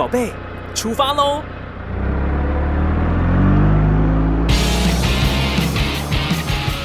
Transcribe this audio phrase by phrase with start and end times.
[0.00, 0.32] 宝贝，
[0.74, 1.42] 出发喽！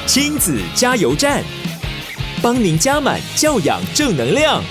[0.04, 1.42] 亲子加油站，
[2.42, 4.62] 帮您加满教养正能量。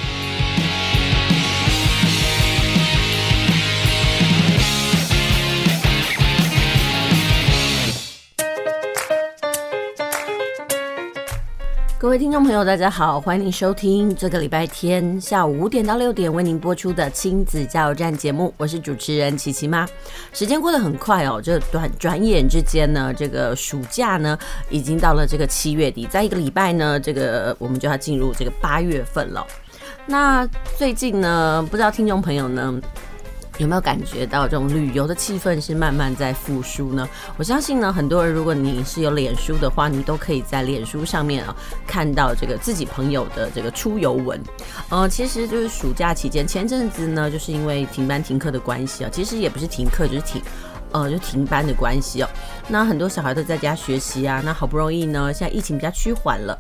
[12.06, 19.88] 各位听众朋友，大家好，欢迎收听这个礼拜天下午五点到六点为您播出的亲子加油站节目，我是主持人琪琪妈。
[20.32, 24.38] 时间过得很快哦，这短转眼之间呢，这个暑假呢
[24.70, 29.44] 已经到了这个七月底，在一个礼拜呢，这个我们就要进入这个八月份了。
[30.06, 32.80] 那最近呢，不知道听众朋友呢，
[33.58, 37.08] 有没有感觉到这种旅游的气氛是慢慢在复苏呢？
[37.38, 41.56] 我相信呢，很多人如果你是有脸书的话，你都可以在脸书上面啊
[41.88, 44.42] 看到这个自己朋友的这个出游文。
[44.90, 50.42] 呃，其实就是暑假期间，前阵子呢，就是因为停班停课的关系啊，其实也不是停课，就是停
[50.92, 52.30] 呃就停班的关系哦。
[52.68, 56.58] 那很多小孩都在家学习啊，那好不容易呢，现在疫情比较趋缓了。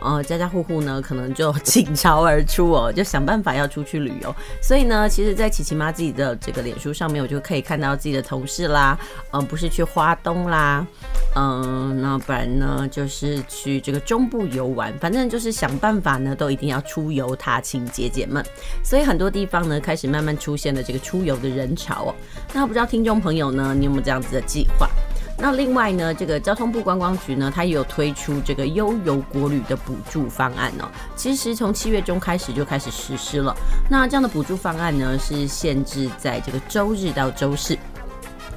[0.00, 4.34] 呃，家家户户呢，可能就 倾巢而出哦，就想办法要出去旅游。
[4.60, 8.98] 所以呢，其实，在琪琪妈自己的这个脸书上面，我就可以看到自己的同事啦，
[9.32, 10.86] 嗯、呃，不是去花东啦，
[11.34, 18.44] 嗯、那不然呢，就是去这个中部游玩，反正就是想办法呢，都一定要出游踏青解解闷。
[18.84, 22.14] 所以很多地方呢，开始慢慢出现了这个出游的人潮哦。
[22.52, 24.88] 那不知道听众朋友呢，你有没有这样子的计划？
[25.38, 30.88] 那另外呢，这个交通部观光局呢，它也有推出这个悠游国旅的补助方案哦。
[31.14, 33.54] 其实从七月中开始就开始实施了。
[33.90, 37.76] 那这样的补助方案呢，是限制在这个周日到周四。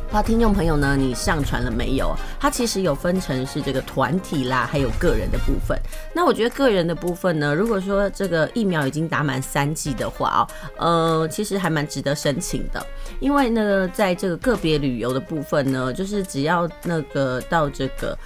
[0.10, 2.16] 不知道听众朋友呢，你上传了没有？
[2.40, 5.80] 它其实有分成是这个团体啦，还有个人的部分。
[6.16, 10.48] 那我觉得个人的部分呢，如果说这个疫苗已经打满三剂的话
[10.80, 12.84] 哦，呃，其实还蛮值得申请的。
[13.20, 18.18] 因为呢，在这个个别旅游的部分呢，就是只要那个到这个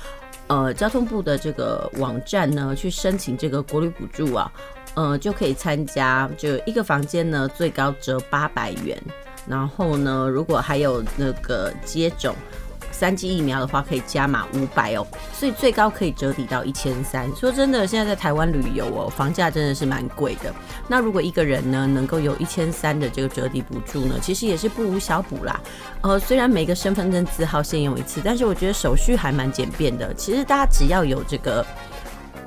[0.47, 4.49] 呃交通部的这个网站呢去申请这个国旅补助啊，
[4.93, 8.97] 呃，就可以参加，就一个房间呢最高折八百元。
[9.47, 12.33] 然后呢，如果还有那个接种
[12.91, 17.29] 三剂疫苗的话，可以加码五百哦，所以最高可以折抵到一千三。
[17.35, 20.53] 说真的，现在在台湾旅游哦，房价真的是蛮贵的。
[20.87, 25.59] 那如果一个人呢，能够有一千三的这个折抵补助呢，其实也是不无小补啦。
[26.01, 30.13] 呃，虽然每个身份证字号限用一次，但是我觉得手续还蛮简便的。
[30.13, 31.65] 其实大家只要有这个，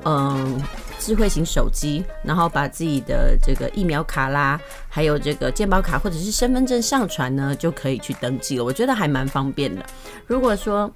[0.05, 0.63] 嗯、
[0.99, 8.65] 智慧型手机，然后把自己的这个疫苗卡啦，还有这个健保卡或者是身份证上传呢，就可以去登记了。
[8.65, 9.85] 我觉得还蛮方便的。
[10.27, 10.91] 如果说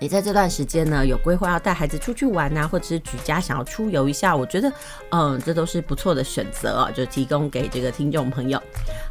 [0.00, 4.72] 你在这段时间呢，有规划要带孩子出去玩啊，或者是举家想要出游一下，我觉得，
[5.10, 8.60] 嗯，这都是不错的选择啊，就提供给这个听众朋友。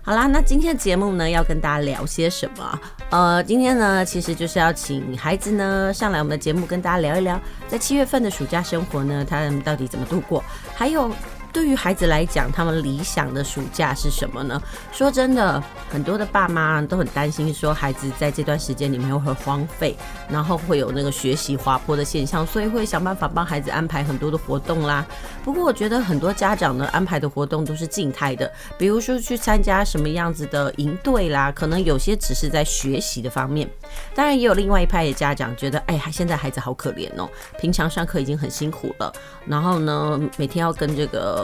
[0.02, 2.80] 好啦，那今天的节目呢，要跟大家聊些什么？
[3.12, 10.44] 呃，今天呢，其实就是要请孩子呢上来我们的节目，跟大家聊一聊，在七月份的暑假生活呢，他们到底怎么度过？
[10.76, 11.12] 还有。
[11.52, 14.62] 对于孩子来讲，他们理想的暑假是什么呢？
[14.92, 19.96] 说真的，很多的爸妈都很担心，说孩子在这段时间里面会荒废，
[20.30, 25.06] 然后会有那个学习滑坡的现象，所以会想办法帮孩子安排很多的活动啦。
[25.44, 33.68] 不过，我觉得很多家长呢安排的活动都是静态的，比如说去参加什么样子的营队啦，可能有些只是在学习的方面。
[34.14, 37.28] 当然，也有另外一派的家长觉得，哎，现在孩子好可怜哦，
[37.60, 39.12] 平常上课已经很辛苦了，
[39.48, 41.39] 然后呢，每天要跟这个。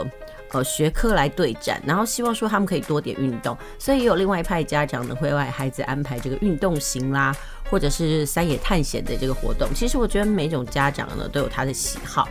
[0.56, 7.36] 呃，学科来对战，然后希望说他们可以多点运动，所以也有另外一派家长呢，会为孩子安排这个运动型啦，
[7.68, 9.68] 或者是山野探险的这个活动。
[9.74, 12.26] 其实我觉得每种家长呢都有他的喜好。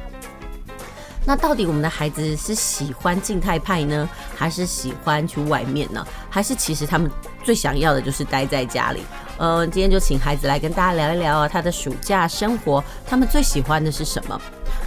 [1.24, 6.04] 那到底我们的孩子是喜欢静态派呢，还是喜欢去外面呢？
[6.28, 7.10] 还是其实他们
[7.44, 9.04] 最想要的就是待在家里？
[9.38, 14.42] 呃，今天就请孩子来跟大家聊一聊，他的暑假生活，他们最喜欢的是什么？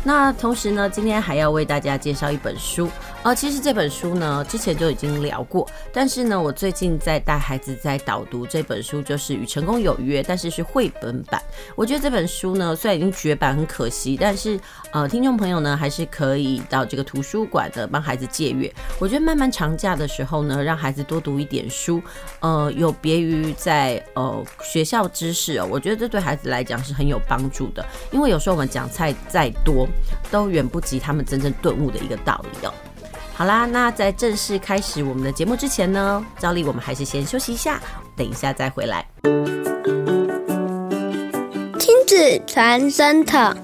[0.05, 2.89] 那同时呢，今天还要为大家介绍一本书。
[3.25, 11.43] 呃，其实这本书呢，之前就已经聊过，但是呢，我最近在带孩子在导读这本书，就是《与成功有约》，但是是绘本版。
[11.75, 14.59] 我觉得这本书呢，虽然已经绝版，很可惜，但是
[14.93, 18.73] 呃，听众朋友呢，还是可以到这个图书馆的帮孩子借阅。
[19.01, 22.01] 我觉得漫漫长假的时候呢，让孩子多读一点书，
[22.39, 29.87] 呃，有别于在呃学校知识哦，我觉得这对孩子来讲是很有帮助的，因为有时候我们讲菜再多，
[30.31, 32.73] 都远不及他们真正顿悟的一个道理哦。
[33.35, 37.81] 好啦，那在正式开始我们的节目之前呢，照例我们还是先休息一下，
[38.17, 39.07] 等一下再回来。
[41.79, 43.55] 亲子传声筒，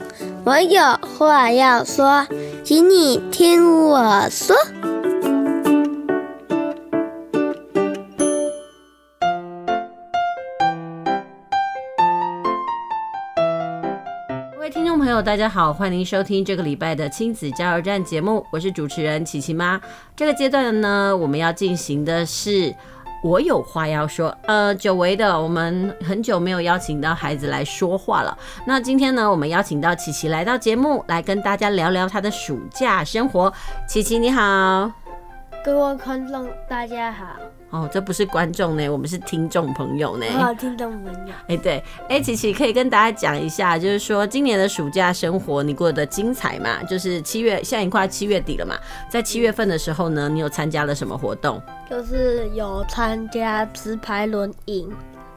[0.44, 0.80] 我有
[1.18, 2.24] 话要说，
[2.62, 4.54] 请你听我说。
[15.04, 19.78] 朋友，大家好，欢迎收听这个礼拜的亲子加油站节目，我是主持人琪琪妈。
[20.16, 22.74] 这个阶段呢，我们要进行的是
[23.22, 24.34] 我有话要说。
[24.46, 28.34] 呃，久违的，我们很久没有邀请到孩子来说话了。
[28.66, 33.52] 那今天呢，我们邀请到琪琪来到节目，来跟大家聊聊她的暑假生活。
[33.86, 34.90] 琪琪你好，
[35.64, 37.24] 各位观众大家好。
[37.70, 40.26] 哦，这不是观众呢，我们是听众朋友呢。
[40.36, 41.32] 好，听众朋友。
[41.48, 46.82] 哎，对，哎，琪琪可以跟大家讲一下，就是说今年的暑假生活你过得精彩嘛？
[46.82, 48.76] 就是七月，现在已经快七月底了嘛，
[49.08, 51.58] 在七月份的时候呢，你有参加了什么活动？
[51.88, 54.92] 就是有参加直排轮营。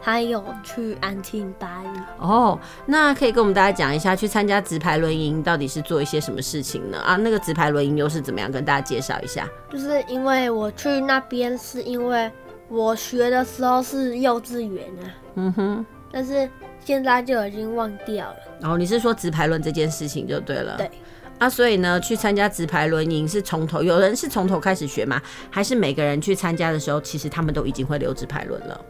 [0.07, 1.69] 还有去安亲班
[2.17, 6.97] 哦，那可以跟我们大家讲一下，去参加直排轮营到底是做一些什么事情呢？
[6.99, 8.49] 啊，那个直排轮营又是怎么样？
[8.49, 9.45] 跟大家介绍一下。
[9.69, 12.31] 就是因为我去那边，是因为
[12.69, 15.03] 我学的时候是幼稚园啊，
[15.35, 16.49] 嗯哼，但是
[16.85, 18.37] 现在就已经忘掉了。
[18.61, 20.77] 哦，你是说直排轮这件事情就对了。
[20.77, 20.89] 对。
[21.37, 25.21] 啊，所以呢，去参加直排轮营是从头，有人是从头开始学吗？
[25.51, 28.81] 还是每个人去参加的时候，其实他们都已经会溜直排轮了？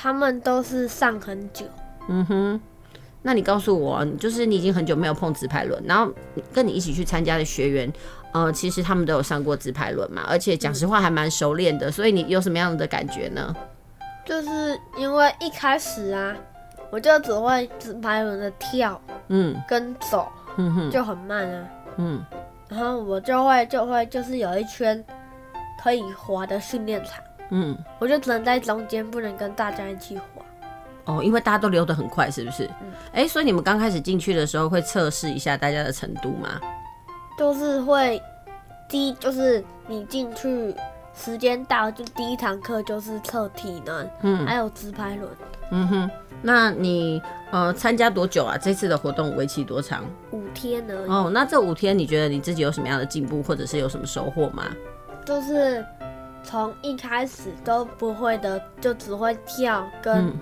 [0.00, 1.66] 他们都是上很久，
[2.08, 2.60] 嗯哼。
[3.22, 6.10] 那你告诉我，就是你已经很久没有碰直排轮，然后
[6.54, 7.92] 跟你一起去参加的学员，
[8.32, 13.54] 呃，其实他们都有上过直排轮嘛，而且讲实话还蛮熟练的，所以你有什么样的感觉呢？
[14.24, 16.34] 就是因为一开始啊，
[16.88, 18.98] 我就只会直排轮的跳，
[19.28, 20.26] 嗯，跟走，
[20.56, 21.68] 嗯哼，就很慢啊，
[21.98, 22.24] 嗯，
[22.70, 25.04] 然后我就会就会就是有一圈
[25.82, 27.22] 可以滑的训练场。
[27.50, 30.42] 嗯，我就只能在中间，不能跟大家一起滑。
[31.06, 32.66] 哦，因为大家都溜得很快，是不是？
[32.82, 32.92] 嗯。
[33.12, 36.60] 哎、欸，所以你们刚开始进去的时候会测试一下大家的程度吗？
[37.36, 38.22] 就是会，
[38.88, 40.74] 第一就是你进去
[41.14, 45.28] 时间到，就第一堂课就是测体能，嗯，还有直排轮。
[45.72, 46.10] 嗯哼，
[46.42, 47.20] 那你
[47.50, 48.56] 呃参加多久啊？
[48.56, 50.04] 这次的活动为期多长？
[50.30, 51.10] 五天而已。
[51.10, 54.64] 哦，那这五天你觉得你自己有什么样的进步，或者是有什么收获吗？
[55.24, 55.84] 就是。
[56.42, 60.32] 从一开始都不会的，就只会跳跟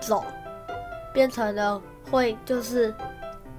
[0.00, 0.24] 走，
[0.68, 0.74] 嗯、
[1.12, 1.80] 变成了
[2.10, 2.94] 会就是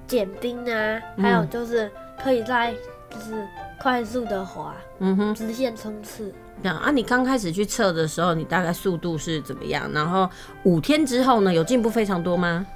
[0.06, 1.90] 减冰啊，嗯、还有就是
[2.22, 2.72] 可以在
[3.10, 3.46] 就是
[3.80, 6.32] 快速的滑，嗯哼，直线冲刺。
[6.62, 9.90] 这样啊，你刚开始去测的时候，你大概速度是怎么样？
[9.92, 10.28] 然后
[10.64, 12.66] 五天之后呢，有进步非常多吗？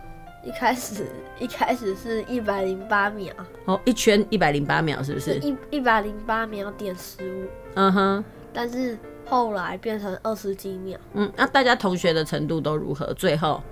[0.42, 1.06] 一开始
[1.38, 3.32] 一开始是一百零八秒，
[3.66, 5.34] 哦，一圈一百零八秒是不是？
[5.38, 7.44] 一一百零八秒点十五，
[7.74, 8.98] 嗯哼，但是。
[9.26, 10.98] 后来变成二十几秒。
[11.14, 13.14] 嗯，那大家同学的程度都如何？
[13.14, 13.62] 最后，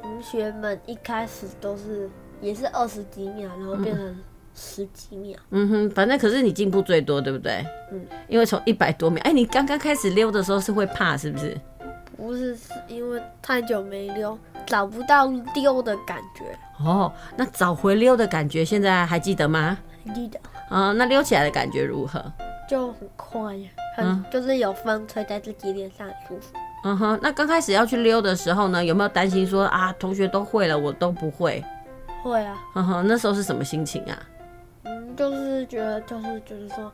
[0.00, 2.08] 同学们一开始都是
[2.40, 4.16] 也是二十几秒，然后变成
[4.54, 5.36] 十几秒。
[5.50, 7.66] 嗯哼，反正可是你进步最多，对不对？
[7.90, 11.60] 嗯，因为从一百多秒，哎、欸，你刚刚开始溜的时候是会怕，是不是？
[12.16, 15.26] 不是，是因为太久没溜，找不到
[15.56, 16.56] 溜的感觉。
[16.84, 19.76] 哦，那找回溜的感觉，现在还记得吗？
[20.06, 20.38] 还记得。
[20.68, 22.24] 啊、嗯，那溜起来的感觉如何？
[22.70, 23.68] 就很快呀。
[23.98, 26.54] 嗯，就是有风吹在自己脸上很舒服。
[26.84, 31.64] 嗯哼，那刚开始要去溜的时候呢，有没有担心说啊，同学都会了，我都不会？
[32.22, 32.56] 会啊。
[32.76, 34.16] 嗯哼，那时候是什么心情啊？
[34.84, 36.92] 嗯，就是觉得，就是就是说，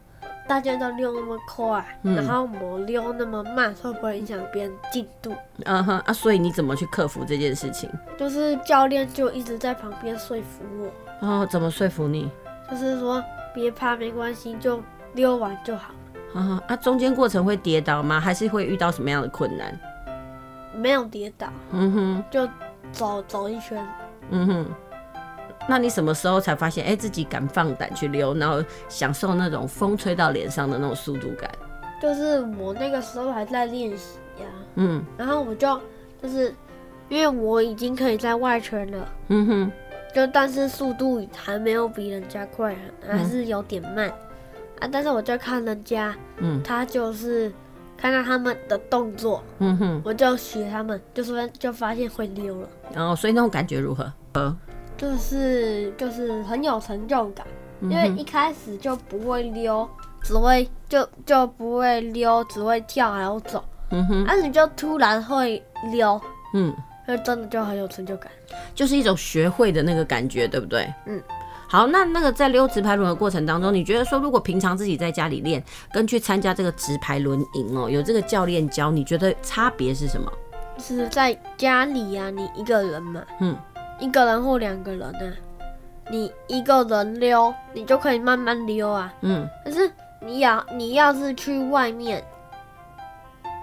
[0.49, 5.35] 大家都溜那么快，嗯、然后我溜那么慢，会不会影响别人进度？
[5.67, 7.91] 嗯哼，啊，所以你怎么去克服这件事情？
[8.17, 11.29] 就是教练就一直在旁边说服我。
[11.29, 12.31] 哦，怎么说服你？
[12.71, 13.23] 就是说
[13.55, 14.83] 别怕，没关系，就
[15.17, 15.93] 溜完就好。
[16.35, 18.21] 啊，啊，中间过程会跌倒吗？
[18.21, 19.77] 还是会遇到什么样的困难？
[20.75, 22.47] 没有跌倒，嗯哼，就
[22.93, 23.85] 走走一圈，
[24.31, 24.67] 嗯哼。
[25.69, 31.51] 那你什么时候才发现，哎、欸，自己敢放胆去溜，然后享受那种风吹到脸上的那种速度感？
[32.01, 35.81] 就是我那个时候还在练习呀，嗯，然后我就
[36.23, 36.55] 就是
[37.09, 39.73] 因为我已经可以在外圈了，嗯哼，
[40.15, 42.77] 就但是速度还没有比人家快，
[43.09, 44.09] 还是有点慢。
[44.09, 44.26] 嗯
[44.81, 44.89] 啊！
[44.91, 47.53] 但是我就看人家，嗯，他就是
[47.97, 52.69] 看到他们的动作，嗯哼，我就学他们，就是就发现会溜了。
[52.93, 54.13] 然后，所以那种感觉如何？
[54.35, 54.57] 呃，
[54.97, 57.47] 就是就是很有成就感，
[57.83, 59.89] 因为一开始就不会溜，
[60.23, 66.21] 只会就就不会溜，只会跳还要走，嗯哼，啊你就突然会溜，
[66.53, 66.75] 嗯，
[67.09, 68.31] 就真的就很有成就感，
[68.75, 70.93] 就是一种学会的那个感觉，对不对？
[71.07, 71.23] 嗯。
[71.69, 80.31] 好，那那个在溜直排轮的过程当中，你觉得说，如果平常自己在家里练，跟去参加这个直排轮营哦，有这个教练教，你觉得差别是什么？
[80.79, 83.57] 是在家里呀、啊，你一个人嘛，嗯，
[83.99, 85.33] 一个人或两个人呢、啊，
[86.11, 92.23] 你一个人溜，你就可以慢慢溜啊，嗯，可是你要你要是去外面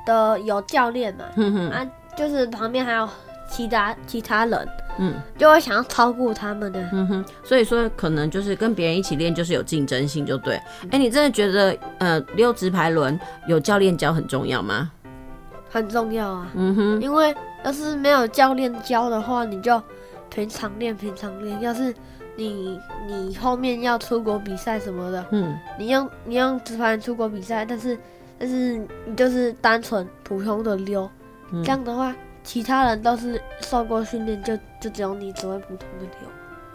[0.05, 3.07] 的有教练嘛，嗯哼，啊，就是旁边还有
[3.47, 4.67] 其他其他人，
[4.99, 6.81] 嗯，就会想要超过他们的。
[6.91, 10.55] 嗯哼，所以说可能就是跟别人一起练，就是有竞争性，就对。
[10.91, 14.91] 哎、你真的觉得呃溜直排轮有教练教很重要吗？
[15.69, 16.47] 很重要啊。
[16.53, 19.81] 嗯哼，因为要是没有教练教的话，你就
[20.29, 21.59] 平常练，平常练。
[21.61, 21.93] 要是
[22.35, 27.97] 你你后面要出国比赛什么的，嗯，你用你用直排轮出国比赛，但是
[28.37, 31.09] 但是你就是单纯普通的溜，
[31.51, 36.29] 嗯、这样的话，其他人都是受过训练，就就只有你只会普通的溜。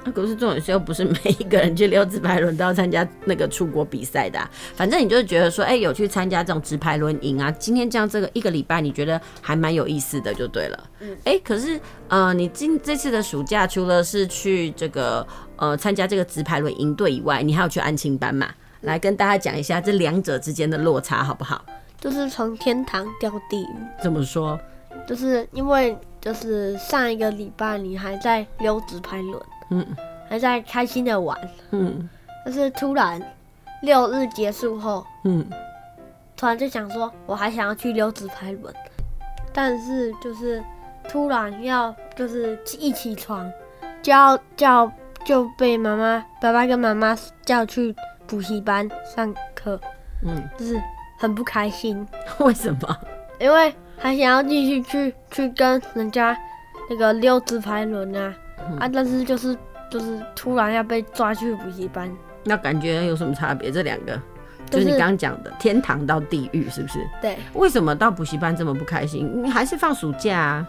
[0.04, 10.90] 那可是这种时候不是每一个人去溜直排轮都要参加那个出国比赛的、啊，反正你就是觉得说，哎、欸，有去参加这种直排轮营啊，今天这样这个一个礼拜，你觉得还蛮有意思的，就对了。
[11.00, 15.26] 嗯，哎、欸，可是呃，你今这次的暑假除了是去这个。
[15.60, 18.48] 呃，参加这个直排轮营队以外，你还有去安亲班嘛？
[18.82, 21.66] 来跟大家讲一下这两者之间的落差好不好？
[22.00, 23.76] 就是从天堂掉地狱。
[24.00, 24.56] 怎么说？
[25.08, 29.84] 就是因为就是上一个礼拜你还在溜直排轮，嗯，
[30.28, 31.36] 还在开心的玩，
[31.72, 32.08] 嗯，
[32.44, 33.20] 但是突然
[33.82, 35.44] 六日结束后，嗯，
[36.36, 38.72] 突然就想说我还想要去溜直排轮，
[39.52, 40.62] 但是就是
[41.08, 43.50] 突然要就是一起床
[44.02, 44.92] 就要叫。
[45.24, 47.94] 就被妈妈、爸爸跟妈妈叫去
[48.26, 49.78] 补习班上课，
[50.22, 50.80] 嗯，就是
[51.18, 52.06] 很不开心。
[52.38, 52.98] 为什么？
[53.38, 56.36] 因为还想要继续去去跟人家
[56.88, 58.34] 那个溜直排轮啊、
[58.70, 59.56] 嗯、啊，但是就是
[59.90, 62.10] 就是突然要被抓去补习班，
[62.44, 63.70] 那感觉有什么差别？
[63.70, 64.20] 这两个
[64.70, 67.06] 就是你刚刚讲的天堂到地狱，是不是？
[67.20, 67.36] 对。
[67.54, 69.30] 为什么到补习班这么不开心？
[69.42, 70.68] 你还是放暑假啊？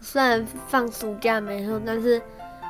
[0.00, 2.20] 虽然放暑假没错，但是。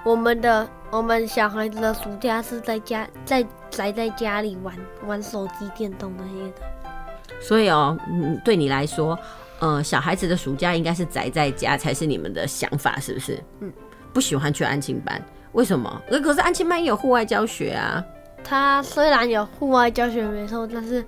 [0.05, 4.75] 我们的我们小孩子的暑假是在家在宅在家里玩
[5.05, 7.35] 玩手机、电动那些的。
[7.41, 9.19] 所以哦，嗯，对你来说，
[9.61, 13.43] 呃，小孩子的暑假应该是宅在家才是你们的想法，是不是？
[13.61, 13.73] 嗯，
[14.13, 15.21] 不喜欢去安亲班，
[15.53, 16.03] 为什么？
[16.23, 18.05] 可是安亲班也有户外教学啊。
[18.45, 21.05] 他虽然有户外教学没错，但是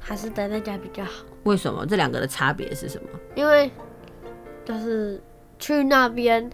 [0.00, 1.24] 还是待在家比较好。
[1.44, 1.84] 为什么？
[1.84, 3.08] 这两个的差别是什么？
[3.34, 3.70] 因为
[4.64, 5.22] 就是
[5.58, 6.50] 去那边。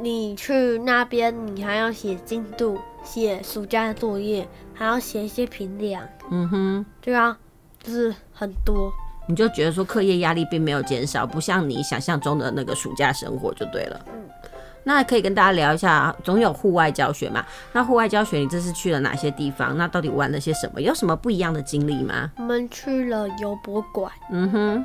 [0.00, 6.06] 你去那边，你还要写进度，写暑假的作业，还要写一些评量。
[6.30, 7.36] 嗯哼，对啊，
[7.82, 8.92] 就是很多。
[9.28, 14.00] 你就觉得说课业压力并没有减少，不像你想象中的那个暑假生活就对了。
[14.06, 14.28] 嗯，
[14.82, 17.44] 那可以跟大家聊一下，总有户外教学嘛？
[17.72, 19.76] 那户外教学，你这次去了哪些地方？
[19.76, 20.80] 那到底玩了些什么？
[20.80, 22.32] 有什么不一样的经历吗？
[22.38, 24.10] 我们去了游博馆。
[24.32, 24.84] 嗯哼，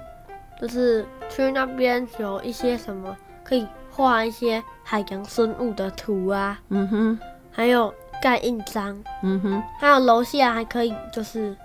[0.61, 3.65] 就是去那边有一些什么可以。
[3.95, 7.19] 画一些海洋生物的图啊，嗯哼，
[7.51, 11.55] 还有盖印章，嗯哼，还有楼下还可以就是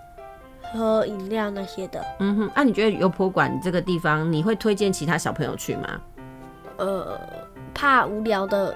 [0.72, 2.50] 喝饮料那些的，嗯哼。
[2.54, 6.00] 那、啊、你觉得油婆馆这个地方，你会推荐其他小朋友去吗？
[6.76, 7.18] 呃，
[7.74, 8.74] 怕无聊的，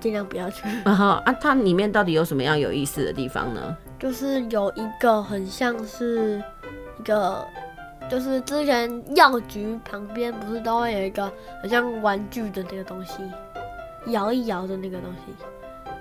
[0.00, 0.68] 尽量不要去。
[0.84, 3.76] 啊 哈，啊，它里面到底有什么样有意思的地方呢？
[3.98, 6.42] 就是有一个很像是
[6.98, 7.44] 一个。
[8.06, 11.32] 就是之前药局旁边不是都会有一个
[11.62, 13.14] 很像玩具的那个东西，
[14.08, 15.32] 摇一摇的那个东西，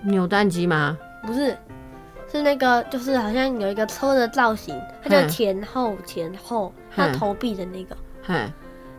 [0.04, 0.98] 扭蛋机吗？
[1.26, 1.58] 不是，
[2.34, 7.96] 是那个就是好像有一个车的造型，它就前后前后，它投币的那个。
[8.24, 8.34] 嘿，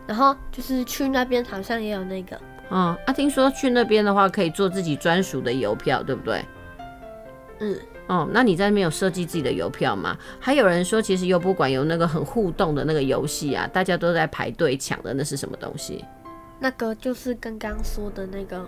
[0.07, 2.39] 然后就是去那边好像也有那个。
[2.69, 6.45] 嗯，啊，听说去那边的话可以做自己专属的邮票，对不对？
[7.59, 7.77] 嗯。
[8.07, 10.15] 哦，那你在那边有设计自己的邮票吗？
[10.39, 16.05] 还有人说，其实邮博馆有那个很互动的那个游戏啊，大家都在排队抢的，那是什么东西？
[16.59, 18.63] 那个就是刚刚说的那个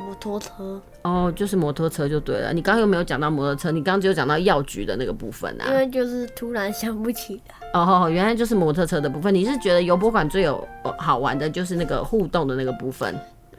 [0.00, 0.80] 摩托车。
[1.02, 2.52] 哦，就是摩托车就对了。
[2.52, 3.70] 你刚刚有没有讲到摩托车？
[3.70, 5.66] 你刚刚只有讲到药局的那个部分啊。
[5.68, 7.54] 因为就是突然想不起来。
[7.80, 9.34] 哦，原来就是摩托车的部分。
[9.34, 10.66] 你是觉得游博馆最有
[10.98, 13.14] 好玩的就是那个互动的那个部分？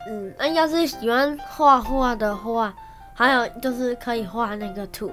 [0.08, 2.74] 嗯，那要是喜欢画画的话。
[3.14, 5.12] 还有就是可以画那个图，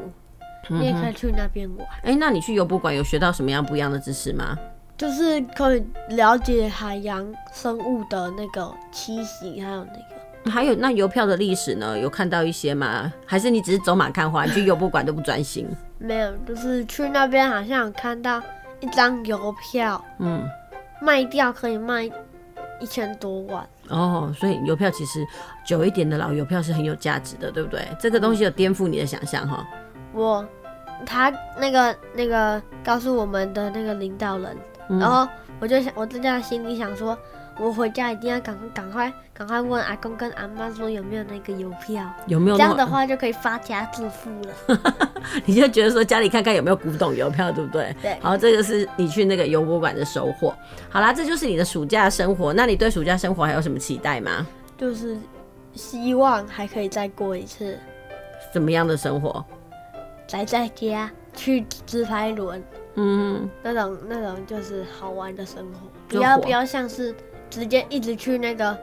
[0.68, 1.86] 你也可以去那边玩。
[2.02, 4.56] 哎、欸，那你去游博馆有学到什么样不一样的知识吗？
[4.96, 10.14] 就是可以了解海洋生物的那个栖息，还有那个，
[10.44, 11.98] 还有那邮票的历史呢？
[11.98, 13.12] 有看到一些吗？
[13.26, 14.44] 还是你只是走马看花？
[14.44, 15.68] 你去油博馆都不专心？
[15.98, 18.40] 没有，就是去那边好像有看到
[18.80, 20.42] 一张邮票，嗯，
[21.02, 22.04] 卖掉可以卖
[22.80, 23.68] 一千多万。
[23.88, 25.26] 哦，所以邮票其实
[25.66, 27.86] 久一点的老邮票是很有价值的，对不对？
[27.98, 29.66] 这个东西有颠覆你的想象哈。
[30.12, 30.46] 我
[31.04, 34.56] 他那个那个告诉我们的那个领导人，
[34.88, 35.28] 嗯、然后
[35.58, 37.18] 我就想，我就在心里想说。
[37.60, 42.56] 我回家一定要赶快赶快赶快问阿公跟阿妈说有没有那个邮票，有没有？
[42.56, 44.80] 这样的话就可以发家致富了。
[45.44, 47.94] 你就觉得说家里看看有没有古董邮票，对不对？
[48.00, 48.16] 对。
[48.20, 50.54] 好，这个是你去那个邮博馆的收获。
[50.88, 52.52] 好啦，这就是你的暑假生活。
[52.52, 54.46] 那你对暑假生活还有什么期待吗？
[54.76, 55.16] 就是
[55.74, 57.76] 希望还可以再过一次。
[58.52, 59.44] 什么样的生活？
[60.28, 62.62] 宅在家，去自拍轮，
[62.94, 67.14] 嗯，那种那种就是好玩的生活，不要不要像是
[67.50, 68.78] 直接一直去那个。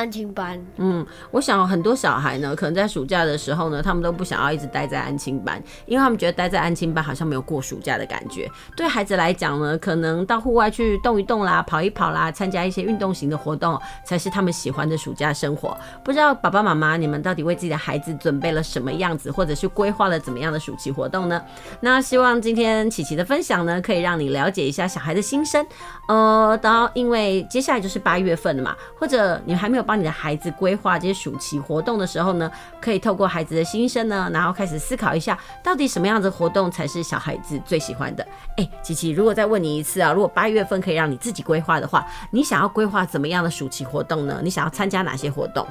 [0.00, 8.50] 安亲班，嗯，我想很多小孩呢，可能在暑假的时候呢，他们都不想要一直待在安亲班，因为他们觉得待在安亲班好像没有过暑假的感觉。
[8.74, 15.76] 对孩子来讲呢，可能到户外去动一动啦，跑一跑啦，参加一些运动型的活动，才是他们喜欢的暑假生活。
[16.02, 21.42] 不知道爸爸妈妈，你们到底为自己的孩子准备了什么样子，或者是规划了怎么样的暑期活动呢？
[21.80, 25.62] 那希望今天琪琪的分享呢，可以让你了解一下小孩的心声。
[26.08, 29.89] 呃，当因为接下来就是八月份了嘛，或者你还没有。
[29.90, 32.48] 帮你的孩子规划这些暑期活动的时候呢，
[32.80, 38.22] 可以透过孩子的心声呢，然后开始思考一下，到底什么样子的活动才是小孩子最喜欢的。
[38.56, 44.40] 哎、欸，琪琪，如果再问你一次啊，如果八月份可以让你自己规划的话，你想要规划怎么样的暑期活动呢？
[44.44, 45.66] 你想要参加哪些活动？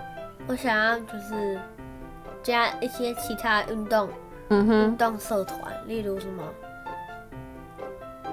[0.48, 1.58] 我想要就是
[2.44, 4.10] 加一些其他运动，
[4.50, 5.58] 嗯哼，运动社团，
[5.88, 6.44] 例如什么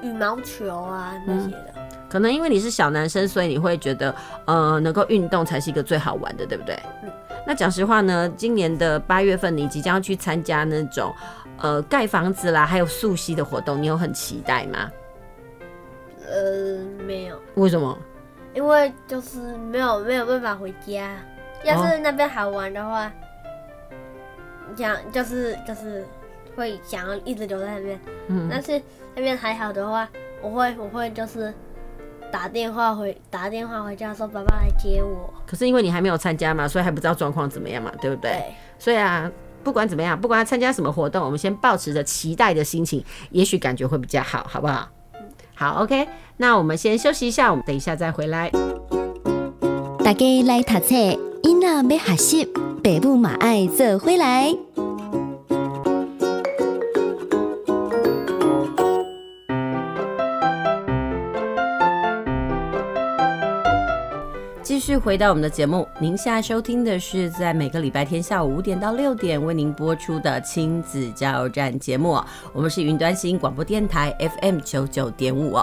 [0.02, 1.72] 羽毛球啊那些的。
[1.75, 1.75] 嗯
[2.08, 4.14] 可能因为你是小男生，所以你会觉得，
[4.46, 6.78] 呃，能够运动才是一个最好玩的，对不对？
[7.02, 7.10] 嗯。
[7.46, 11.14] 那讲实话呢，今年的八月份，你即将要去参加那种，
[11.58, 14.90] 呃，盖房子啦，还有溯溪的活动，你有很期待吗？
[16.28, 17.40] 呃，没有。
[17.54, 17.96] 为什么？
[18.52, 21.16] 因为就是没有没有办法回家。
[21.64, 23.12] 要是那边好玩的话，
[24.76, 26.04] 想、哦、就是就是
[26.56, 28.00] 会想要一直留在那边。
[28.28, 28.48] 嗯。
[28.50, 28.80] 但是
[29.14, 30.08] 那边还好的话，
[30.40, 31.52] 我会我会就是。
[32.30, 38.30] 打电话回打电话回家说爸爸来接我，可是因为你还没有参加嘛，所以还不知道状况怎么样嘛，对不对？
[38.30, 38.54] 对。
[38.78, 39.30] 所以啊，
[39.64, 44.88] 不管怎么样，不管他参加什么活动，我们先抱持着期待的心情，也许感觉会比较好，好不好？
[45.14, 45.20] 嗯、
[45.54, 46.06] 好，OK。
[46.36, 48.50] 那我们先休息一下，我们等一下再回来。
[50.04, 50.94] 大家来读册，
[51.42, 54.54] 囡仔要学习，爸母嘛爱做回来。
[64.86, 72.16] 继续回到我们的节目，您现在收听的是在每个礼拜天下午五点到六点为您播出的亲子加油站节目。
[72.52, 75.58] 我们是云端新广播电台 FM 九九点五。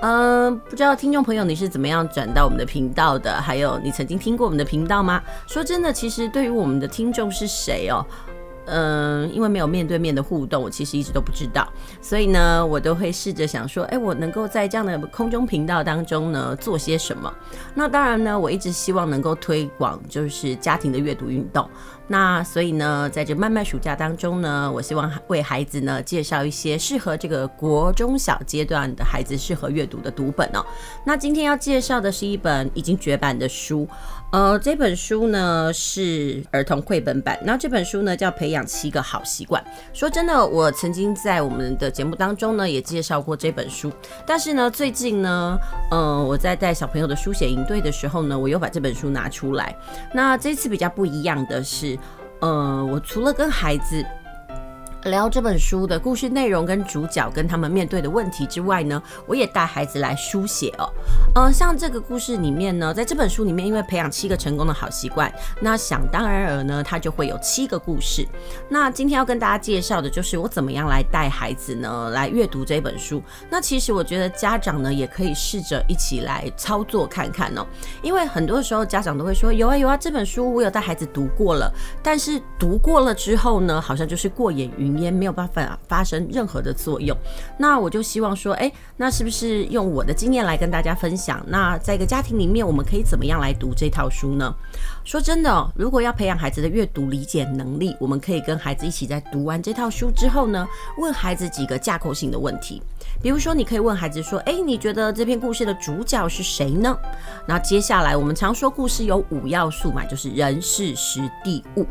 [0.00, 3.38] 嗯，不知道听众朋友你是怎么样转到我们的频道的？
[3.42, 5.22] 还有你曾经听过我们的频道吗？
[5.46, 8.02] 说真的，其实对于我们的听众是谁哦？
[8.66, 11.66] 嗯，因为没有面对面的互动，我其实一直都不知道，
[12.00, 17.32] 所以呢，我都会试着想说，哎，我能够在这样的空中频道当中呢，做些什么？
[17.74, 21.68] 那当然呢，我一直希望能够推广就是家庭的阅读运动。
[22.08, 30.64] 那所以呢，在这漫漫暑假当中呢，我希望为孩子呢介绍一些适合这个国中小阶段的孩子适合阅读的读本哦。
[31.06, 33.88] 那今天要介绍的是一本已经绝版的书。
[34.32, 39.62] 呃，这本书呢是儿童绘本版，那这本书呢叫《培养七个好习惯》。
[39.92, 43.92] 说真的，我曾经在我们的节目当中呢也介绍过这本书，
[44.26, 45.58] 但是呢最近呢，
[45.90, 49.76] 嗯、呃，我在带小朋友的书写营队的时候呢，我又把这本书拿出来。
[50.14, 51.98] 那这次比较不一样的是，
[52.40, 54.02] 呃，我除了跟孩子。
[55.04, 60.88] 聊这本书的故事内容跟主角跟他们面对的问题之外呢，我也带孩子来书写哦。
[61.34, 68.26] 呃，像这个故事里面呢，在这本书里面，因为培养七个成功的好习惯，那想当然尔呢，它就会有七个故事。
[68.68, 73.20] 那今天要跟大家介绍的就是我怎么样来带孩子呢来阅读这本书。
[73.50, 77.66] 那其实我觉得家长呢也可以试着一起来操作看看哦，
[78.02, 81.72] 因为很多时候家长都会说有啊有啊，这本书我有带孩子读过了，
[82.04, 84.91] 但是读过了之后呢，好像就是过眼云。
[84.98, 87.16] 也没有办法发生任何的作用，
[87.58, 91.44] 那我就希望说，哎，那是不是用我的经验来跟大家分享？
[91.48, 94.54] 那在一个家庭里面，我们可以怎么样来读这套书呢？
[95.04, 100.66] 说真的，如果要培养孩子的阅读理解能力，我们可以跟孩子一起在读完这套书之后呢，
[100.98, 102.82] 问孩子几个架构性的问题。
[103.20, 106.96] 比如说，你可以问孩子说，哎，你觉得这篇故事的主角是谁呢？
[107.46, 111.86] 那接下来我们常说故事有五要素嘛，就是人、事、时、地、物。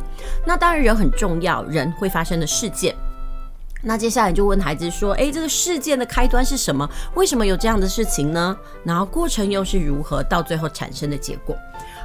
[0.46, 2.96] 那当然人很重要，人会发生的事件。
[3.84, 6.88] 那接下来就问孩子说：“诶，这个事件的开端是什么？
[7.16, 8.56] 为什么有这样的事情呢？
[8.84, 10.22] 然后过程又是如何？
[10.22, 11.58] 到最后产生的结果？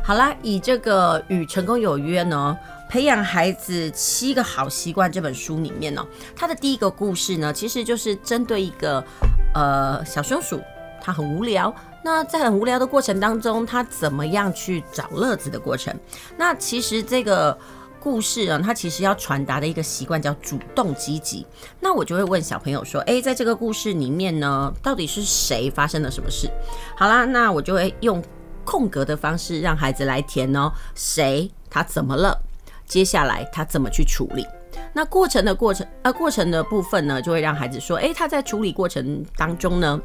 [0.06, 2.56] 好啦，以这个《与成功有约》呢，
[2.88, 9.04] 培养孩子七个好习惯这本书里面呢，它的第一个故事呢，其实就是针对一个
[9.52, 10.60] 呃小松鼠，
[11.02, 11.74] 它很无聊。
[12.04, 15.92] 那在很无聊的过程当中，它怎么样去找乐子的过程？
[16.36, 17.58] 那其实这个。
[17.98, 21.44] 故事啊，它其实要传达的一个习惯叫主动积极。
[21.80, 26.48] 那我就会问小朋友说：“诶，在这个故事里面呢，到底是谁发生了什么事？”
[26.96, 28.22] 好啦，那我就会用
[28.66, 32.38] 空格的方式让孩子来填哦，谁他怎么了？
[32.84, 34.46] 接下来他怎么去处理？
[34.92, 40.00] 那过程的过程呃过程的部分呢，就会让孩子说，诶，他在处理过程当中呢，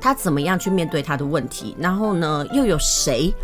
[0.00, 1.76] 他怎么样去面对他的问题？
[1.78, 3.34] 然后呢，又有谁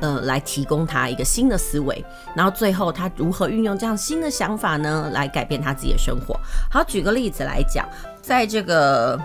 [0.00, 2.04] 呃来提供他一个新的思维？
[2.34, 6.38] 然后最后他如何运用这样新的想法呢，来改变他自己的生活？
[6.70, 7.88] 好，举个例子来讲，
[8.22, 9.18] 在这个。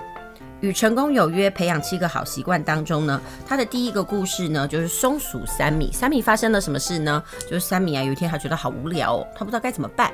[0.62, 5.90] 与成功有约，培养七个好习惯当中呢，他的第一个故事呢，就是松鼠三米。
[5.92, 7.24] 三米发生了什么事呢？
[7.44, 10.12] 就是三米啊，有一天他觉得好无聊哦，他不知道该怎么办，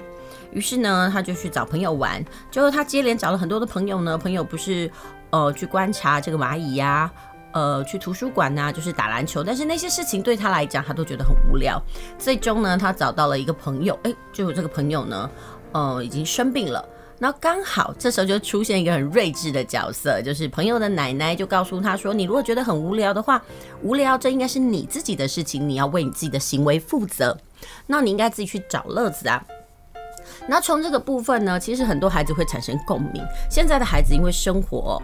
[0.51, 2.23] 于是呢，他就去找朋友玩。
[2.51, 4.89] 结果他接连找了很多的朋友呢，朋友不是
[5.31, 7.11] 呃去观察这个蚂蚁呀，
[7.51, 11.81] 呃去图书馆呐，就是打篮球，但是那些事情对他来讲，他都觉得很无聊。
[12.19, 15.27] 最终呢，他找到了一个朋友，诶，就这个朋友呢，
[15.71, 16.87] 呃，已经生病了。
[17.25, 23.41] 然后刚好这时候就出现一个很睿智的角色，就是朋友的奶奶就告诉他说：“你如果觉得很无聊的话，
[23.81, 27.35] 无聊这应该是你自己的事情，你要为你自己的行为负责。
[27.87, 29.43] 那你应该自己去找乐子啊。”
[30.47, 33.23] 那从这个部分呢，其实很多孩子会产生共鸣。
[33.49, 35.01] 现在的孩子因为生活。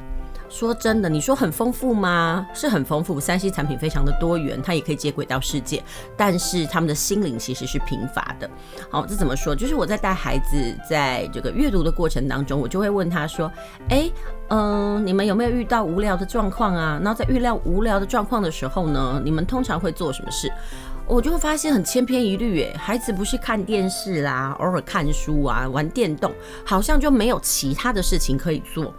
[0.52, 2.46] 说真的，你说很丰富吗？
[2.54, 5.82] 是很丰富三 C 产品非常的多元，它也可以接轨到世界。
[6.18, 8.50] 但是他们的心灵其实是贫乏的。
[8.90, 9.56] 好，这怎么说？
[9.56, 13.50] 就是我在带孩子在这个阅读的过程当中，我就会问他说
[13.90, 14.12] ：“诶，
[14.50, 17.00] 嗯，你们有没有遇到无聊的状况啊？
[17.02, 20.52] 然后在遇到无聊的状况的时候呢，你们通常会做什么事？”
[21.08, 26.32] 我就会发现很千篇一律，诶，孩子不是看电视啦，偶尔看书啊，玩电动，
[26.64, 28.94] 好像就没有其他的事情可以做。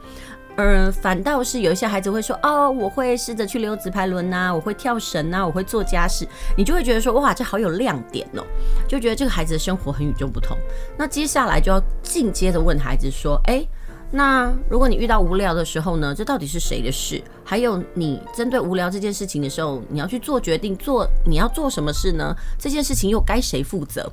[0.56, 8.44] 嗯，反倒是有一些孩子会说，哦，我会试着去溜直排轮呐，我会跳绳呐，我会做家事，你就会觉得说，哇，这好有亮点哦，
[8.86, 10.56] 就觉得这个孩子的生活很与众不同。
[10.96, 13.66] 那接下来就要进阶的问孩子说，诶，
[14.10, 17.22] 那如果你遇到无聊的时候呢，这到底是谁的事？
[17.42, 22.36] 还有你针对无聊这件事情的时候，你要去做决定，做你要做什么事呢？
[22.58, 24.06] 这件事情又该谁负责？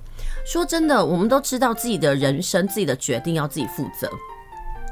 [0.45, 4.09] 说真的，我们都知道自己的人生，自己的决定要自己负责。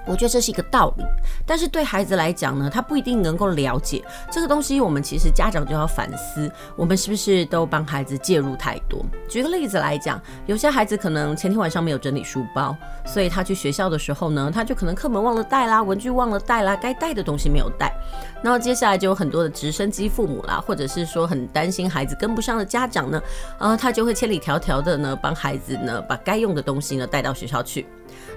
[0.08, 1.04] 我觉得这是一个道理，
[1.46, 4.80] 但是对孩子来讲呢，他不一定能够了解这个东西。
[4.80, 9.06] 我们其实家长就要反思，我们是不是都帮孩子介入太多？
[9.28, 17.94] 举个例子来讲，有些孩子可能前天晚上没有整理书包，所以他去学校的时候呢，他就可能课本忘了带啦，文具忘了带啦，该带的东西没有带。
[18.42, 23.22] 然后接下来就有很多的直升机父母啦，或者是说很担心孩子跟不上的家长呢，
[23.60, 27.86] 呃，他就会千里迢迢的呢帮孩子呢把该用的东西呢带到学校去。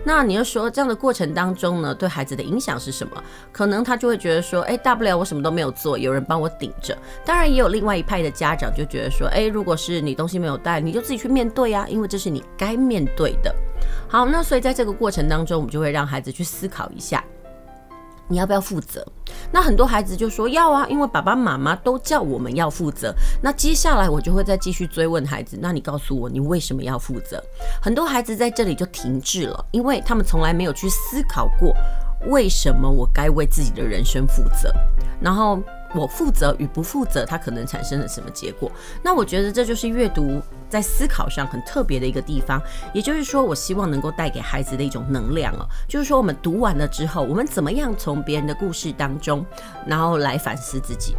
[0.04, 3.22] 那你又说这样的过程当中呢，对孩子的影响是什么？
[3.52, 6.96] 可能他就会觉得说，哎，大不了我什么都没有做，有人帮我顶着。
[7.24, 13.54] 当然也有另外一派的家长就觉得说，哎，如果是你东西没有带，你就自己去面对呀，因为这是你该面对的。
[14.08, 17.22] 好，那所以在这个过程当中，我们就会让孩子去思考一下。
[18.30, 19.06] 你要不要负责？
[19.52, 23.12] 那很多孩子就说要啊，因为爸爸妈妈都叫我们要负责。
[23.42, 27.42] 那接下来我就会再继续追问孩子，那你告诉我，你为什么要负责？
[27.82, 31.74] 很多孩子在这里就停滞了，因为他们从来没有去思考过，
[32.28, 34.72] 为什么我该为自己的人生负责，
[35.20, 35.58] 然后。
[35.92, 38.70] 我负责与不负责，它可能产生了什么结果？
[39.02, 40.40] 那我觉得这就是阅读
[40.70, 42.62] 在思考上很特别的一个地方。
[42.94, 49.44] 也就是说，我希望能够带给孩子的一种能量哦，就是说我们读完了之后，我们怎么样从别人的故事当中，
[49.86, 51.16] 然后来反思自己。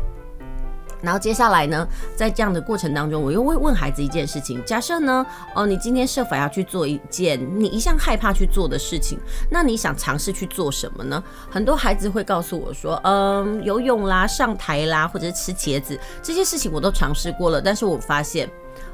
[1.04, 9.18] 然后接下来呢，在这样的过程当中，我又会问孩子一件事情：假设呢，哦，你今天设法要去做一件你一向害怕去做的事情，
[9.50, 11.24] 那你想尝试去做什么呢？
[11.50, 18.48] 很多孩子会告诉我说，嗯，游泳啦、上台啦，或者是吃茄子，这些事情我都尝试过了，但是我发现。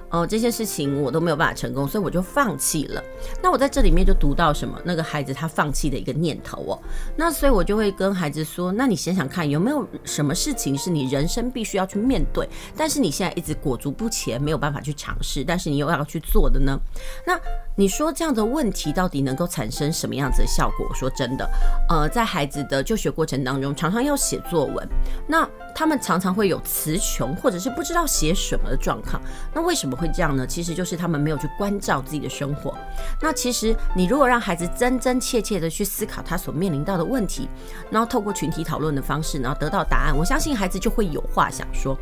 [0.10, 3.04] 哦，这些事情我都没有办法成功，所以我就放弃了。
[3.44, 4.80] 那我在这里面就读到什么？
[4.86, 6.80] 那个孩子他放弃的一个念头哦。
[7.16, 16.80] 那所以我就会跟孩子说：那你想想看，有没有什么事情是你人生必须要去面对，但是你现在一直裹足不前，没有办法去尝试，但是你又要去做的呢？
[17.26, 17.38] 那
[17.76, 20.88] 你说这样的问题到底能够产生什么样子的效果？
[20.96, 21.50] 说真的，
[21.90, 24.88] 呃，在孩子的就学过程当中，常常要写作文，
[25.28, 29.22] 那他们常常会有词穷或者是不知道写什么的状况。
[29.54, 30.46] 那为什么会这样呢？
[30.48, 32.74] 其实就是他们没有去关照自己的生活。
[33.20, 37.50] 那其实你如果让孩子真真切切的去思考他所面临到的问题，
[37.90, 41.98] 然后透过群体讨论的方式，然后得到答案，我相信孩子就会有话想说。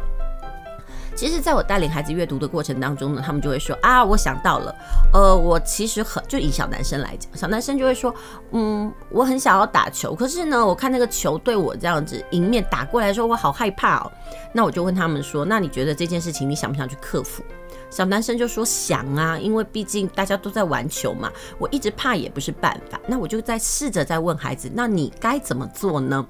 [1.15, 4.75] 其实，在我带领孩子阅读的过程当中呢，他们就会说啊，我想到了，
[5.13, 8.13] 呃，我其实很就以小男生来讲，小男生就会说，
[8.51, 14.11] 嗯，我很想要打球，可是呢，我看那个球对我这样子迎面打过来的时候，我好害怕哦。
[14.51, 17.41] 那我就问他们说，那你觉得这件事情你想不想去克服？
[17.95, 22.99] 小男生就说想啊，因为毕竟大家都在玩球嘛，我一直怕也不是办法。
[23.07, 26.27] 那我就在试着在问孩子，那你该怎么做呢？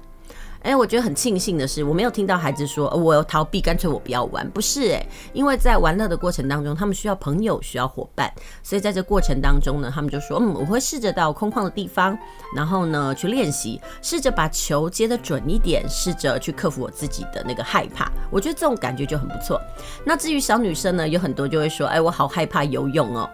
[0.66, 4.50] 哎，我觉得很庆幸的是，我没有听到孩子说，我要逃避，干脆我不要玩。
[4.50, 8.28] 不是哎，因为在玩乐的过程当中，他们需要朋友，需要伙伴，
[8.64, 12.18] 所以在这过程当中呢，他们就说，嗯，我会试着到空旷的地方，
[12.52, 18.10] 然后呢去练习，试着把球接得准一点，试着去克服我自己的那个害怕。
[18.28, 19.60] 我觉得这种感觉就很不错。
[20.04, 23.30] 那至于小女生呢，有很多就会说，哎，我好害怕游泳哦，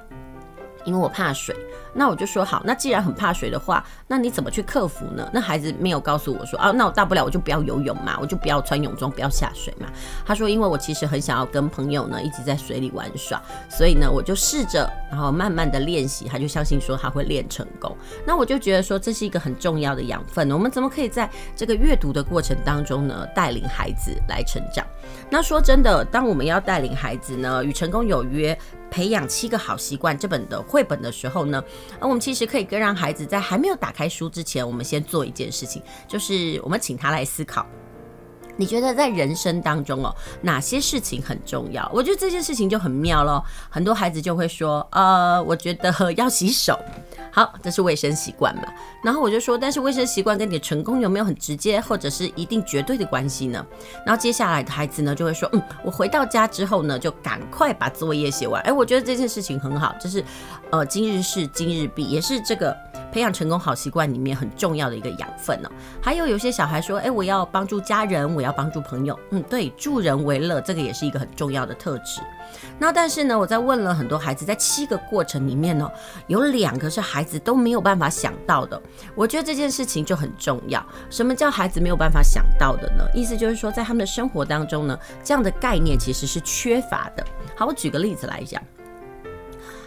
[0.84, 1.54] 因为我怕水。
[1.94, 5.28] 那我就说好，那既然很怕水的话，那你怎么去克服呢？
[5.32, 9.86] 那孩子没有告诉我说啊，那我大不了我就不要游泳嘛，我就不要穿泳装，不要下水嘛。
[10.24, 17.94] 他说，因为我其实很想要跟朋友呢一直在水里玩耍，所以呢我就试着，然后慢慢的练习，他就相信说他会练成功。
[18.26, 24.86] 那我就觉得说这是一个很重要的养分，我们怎么可以在这个阅读的过程当中呢带领孩子来成长？
[25.30, 28.56] 那说真的，当我们要带领孩子呢与成功有约。
[28.90, 31.64] 培养七个好习惯这本的绘本的时候呢，
[31.98, 37.66] 我们其实可以跟让孩子在还没有打开书之前，我们先做一件事情，就是我们请他来思考。
[38.56, 41.90] 你觉得在人生当中哦，哪些事情很重要？
[41.92, 43.42] 我觉得这件事情就很妙咯。
[43.70, 46.78] 很多孩子就会说，呃，我觉得 要洗手。
[47.34, 48.62] 好，这是卫生习惯嘛。
[49.02, 53.64] 然后我就说，但是卫生习惯跟你的成功有没有很直接或者是一定绝对的关系呢？
[54.04, 58.62] 然后接下来的孩子呢就会说，嗯，我回到家之后呢，就赶快把作业写完。
[58.64, 60.22] 哎，我觉得这件事情很好，就是
[60.70, 62.76] 呃，今日事今日毕，也是这个
[63.12, 65.70] 培养成功好习惯里面很重要的一个养分哦。
[66.00, 69.16] 还有有些小孩说，哎，我要帮助家人，我要帮助朋友。
[69.30, 72.20] 嗯，对，助人为乐，这个也是一个很重要的特质。
[72.78, 75.88] 那但是呢，我在问了很多孩子，在七个过程里面呢，
[76.26, 78.80] 有两个是孩子都没有办法想到的。
[79.14, 80.84] 我觉得这件事情就很重要。
[81.10, 83.04] 什么叫孩子没有办法想到的呢？
[83.14, 87.24] 意思就是说，在他们的生活当中呢，这样的概念其实是缺乏的。
[87.54, 88.62] 好，我举个例子来讲。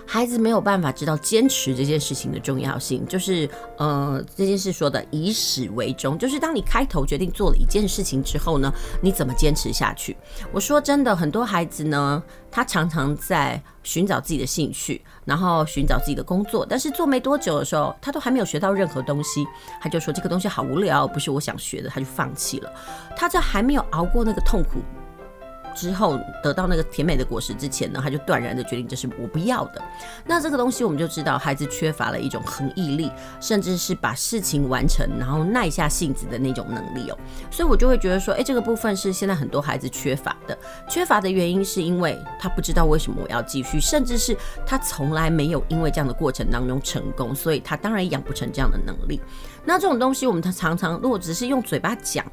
[0.07, 10.15] 孩子没有办法知道坚持这件事情的重要性，就是呃这件事说的以始为终，就是当你开头决定做了一件事情之后呢，你怎么坚持下去？
[10.51, 19.45] 我说真的，很多孩子呢，他常常在寻找自己的兴趣，然后寻找自己的工作，但是做没多久的时候，他都还没有学到任何东西，
[19.81, 22.71] 他就说这个东西好无聊，不是我想学的，他就放弃了。
[23.17, 24.81] 他在还没有熬过那个痛苦。
[25.75, 29.81] 之后得到那个甜美的果实之前呢，他就断然的决定这是我不要的。
[30.25, 37.17] 那这个东西我们就知道，孩子缺乏了一种恒毅力，甚至是把事情完成，然后耐下性子的那种能力哦。
[37.51, 40.57] 所以我就会觉得说，哎，这个部分是现在很多孩子缺乏的。
[40.89, 44.35] 缺乏的原因是因为他不知道为什么我要继续，甚至是
[44.65, 49.19] 他从来没有因为这样的过程当中成功，所以他当然养不成这样的能力。
[49.65, 52.25] 那这种东西我们常常如果只是用嘴巴讲。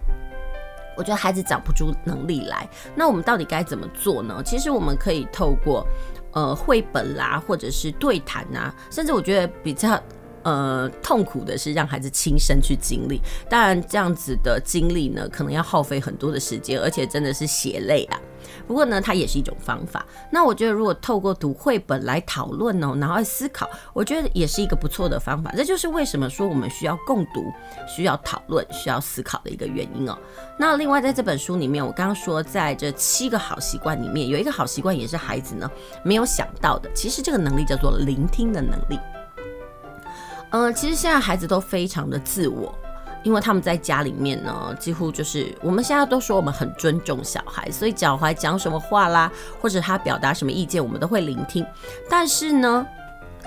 [0.96, 4.42] 我觉得孩子长不出能力来，那我们到底该怎么做呢？
[4.44, 5.86] 其实我们可以透过
[6.32, 10.00] 呃绘本啦，或者是对谈啊，甚至我觉得比较
[10.42, 13.20] 呃痛苦的是让孩子亲身去经历。
[13.48, 18.20] 当然这样子的经历呢，可能要耗费很多的时间，而且真的是血泪啊。
[18.66, 20.04] 不过呢，它也是一种方法。
[20.30, 25.52] 那我觉得，如果透过读绘本来讨论哦，然后思考，我觉得也是一个不错的方法。
[25.56, 27.52] 这就是为什么说我们需要共读、
[27.88, 30.16] 需要讨论、需要思考的一个原因哦。
[30.58, 35.70] 那另外，在这本书里面，我刚刚说，在这七个好习惯里面，有一个好习惯也是孩子呢
[36.04, 36.90] 没有想到的。
[36.94, 38.98] 其实这个能力叫做聆听的能力。
[40.52, 42.72] 呃，其实现在孩子都非常的自我。
[43.24, 51.64] 因为他们在家里面呢，几乎就是我们现在都说我们很尊重小孩，所以小孩讲什么话啦，或者他表达什么意见，我们都会聆听。
[52.10, 52.84] 但是呢，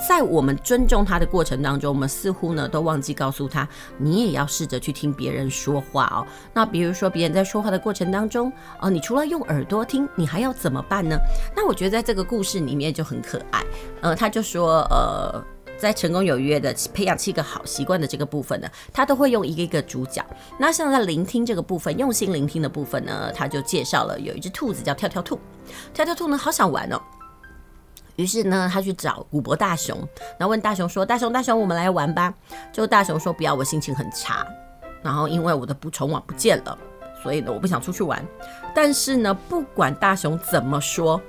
[0.08, 6.26] 在我们尊重他的过程当中，我们似乎呢都忘记告诉他，你也要试着去听别人说话哦。
[6.54, 11.18] 那比如说别人在说话的过程当中，哦，你除了用耳朵听，你还要怎么办呢？
[11.54, 13.62] 那我觉得在这个故事里面就很可爱。
[14.00, 15.44] 呃，他就说，呃。
[15.86, 20.26] 在成功有约的培养七个好习惯的这个部分呢，他都会用一个一个主角。
[20.58, 25.40] 那像在聆听这个部分，用心聆听的部分呢，他就介绍了有一只兔子叫跳跳兔。
[25.94, 27.00] 跳跳兔呢，好想玩哦。
[28.16, 29.96] 于是呢，他去找古博大熊，
[30.40, 32.34] 然后问大熊说：“大熊，大熊，我们来玩吧。”
[32.74, 34.44] 就大熊说：“不要，我心情很差。
[35.04, 36.76] 然后因为我的捕虫网不见了，
[37.22, 38.26] 所以呢，我不想出去玩。
[38.74, 41.22] 但是呢，不管大熊怎么说。”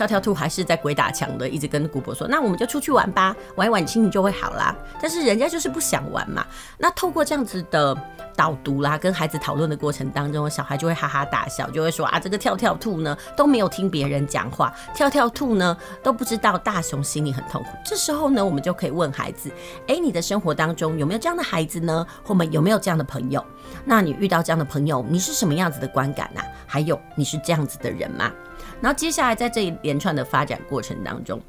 [0.00, 6.46] 跳跳兔还是在鬼打墙的，一直跟古柏说：“那我们就出去玩吧，玩一玩心情就会好啦。”但是人家就是不想玩嘛。
[6.78, 7.94] 那透过这样子的
[8.34, 19.50] 导读啦，跟孩子讨论的过程当中，小孩就会哈哈大笑，就会说：“啊，这个跳跳兔呢都没有听别人讲话，跳跳兔呢都不知道大熊心里很痛苦。”这时候呢，我们就可以问孩子
[19.86, 22.06] ：“哎，你的生活当中有没有这样的孩子呢？
[22.24, 23.44] 或们有没有这样的朋友？
[23.84, 26.40] 那你遇到这样的朋友，你是什么样子的观感呢？
[26.66, 28.32] 还有，你是这样子的人吗？”
[28.80, 31.40] 然后接下来在这一连串的发展过程当中，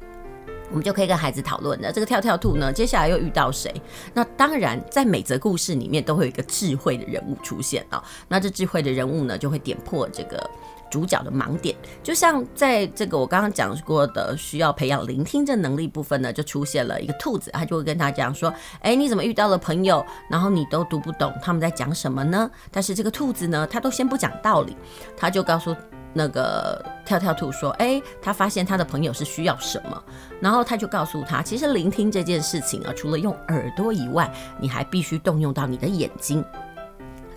[0.70, 1.92] 我们就可以跟孩子讨论的。
[1.92, 3.72] 这个跳跳兔呢，接下来又遇到谁？
[4.14, 8.02] 那当然，在每则故事里面都会有一个智慧的人物出现啊。
[8.28, 10.50] 那这智慧的人物呢，就会点破这个
[10.90, 11.76] 主角的盲点。
[12.02, 24.74] 就像在这个我刚刚讲过的，需要培养聆听这能力部分呢，就出现了一个兔子，他就会跟他讲说：“哎，你怎么遇到了朋友，然后你都读不懂他们在讲什么呢？”但是这个兔子呢，他都先不讲道理，
[25.16, 25.76] 他就告诉。
[26.12, 30.02] 那个跳跳兔说：“哎，他发现他的朋友是需要什么，
[30.40, 36.44] 然后他就告诉他，其实聆听这件事情啊，除了用耳朵以外，你还必须动用到你的眼睛。”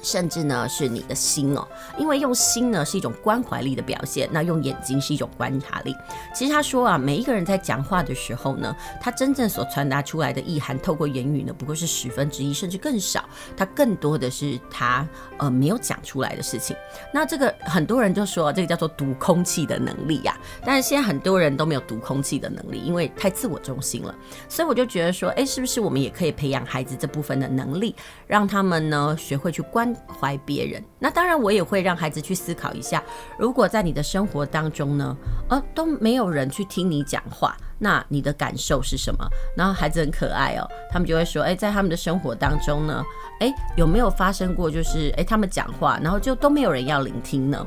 [0.06, 5.96] 甚至呢是你的心哦，因为用心呢是一种关怀力的表现，那用眼睛是一种观察力。
[6.32, 13.28] 其实他说啊，每一个人在讲话的时候呢，他真正所传达出来的意涵，透过言语呢，不过是十分之一，甚至更少。
[13.58, 15.08] 他更多的是他
[15.40, 16.76] 呃没有讲出来的事情。
[17.12, 24.14] 那这个很多人就说这个叫做读空气的能力呀，但是现在很多人都没有读空气的能力，因为太自我中心了。
[24.48, 27.96] 所以我就觉得说，哎，是不是我们也可以培养孩子这部分的能力，
[28.28, 29.95] 让他们呢学会去观。
[30.20, 33.04] 怀别人，那当然我也会让孩子去思考一下，
[33.38, 35.16] 如果在你的生活当中呢，
[35.50, 39.28] 呃，都没有人去听你讲话，那你的感受是什么？
[39.56, 43.04] 然后孩子很可爱哦，他们就会说，哎，在他们的生活当中呢，
[43.40, 47.66] 哎，有没有发生过就是，哎，他们讲话，然后就都没有人要聆听呢？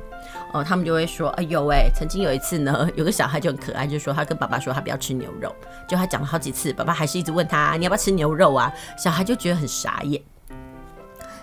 [0.53, 5.55] 哦，他们就会说，哎呦喂，曾经有一次呢， 有个小孩就很可爱，就说他跟爸爸说他不要吃牛肉，
[5.87, 8.73] 就他讲了好几次，爸爸还是一直问他，你要不要吃牛肉啊？
[8.97, 10.21] 小孩就觉得很傻眼。